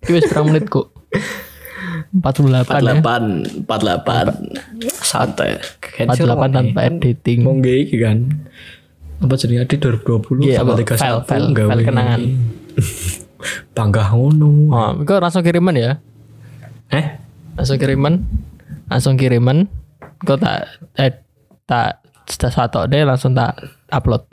[0.05, 0.89] Iki wis berapa menit kok?
[2.13, 3.01] 48 ya.
[3.01, 5.57] 48 48 santai
[5.97, 7.41] 48 tanpa editing.
[7.41, 8.29] mau iki kan
[9.23, 10.85] apa jadi di 2020 Iya, sama apa?
[10.85, 12.21] 31 File, file, file kenangan.
[13.71, 15.93] Bangga ngono Oh, kau langsung kiriman ya?
[16.89, 17.19] eh
[17.53, 18.25] Langsung kiriman.
[18.87, 19.69] Langsung kiriman.
[20.23, 21.13] Kau tak eh
[21.63, 23.53] tak sudah satu deh langsung tak
[23.89, 24.25] upload.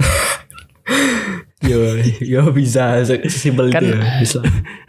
[1.62, 4.40] yo yo bisa sesimpel Kan- itu ya bisa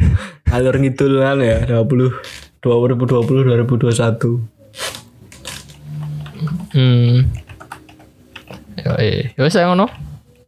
[0.55, 1.83] alur ngidul kan ya 20
[2.62, 4.39] 2020 2021
[6.71, 7.27] Hmm.
[8.79, 9.91] Yo, eh, yo wis saya ngono.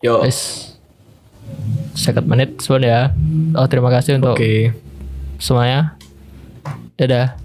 [0.01, 0.31] yo oke
[1.93, 2.09] Wis.
[2.09, 3.03] Sekat menit sebenarnya ya.
[3.59, 4.41] Oh terima kasih untuk
[5.37, 5.97] semuanya.
[6.97, 7.42] Dadah.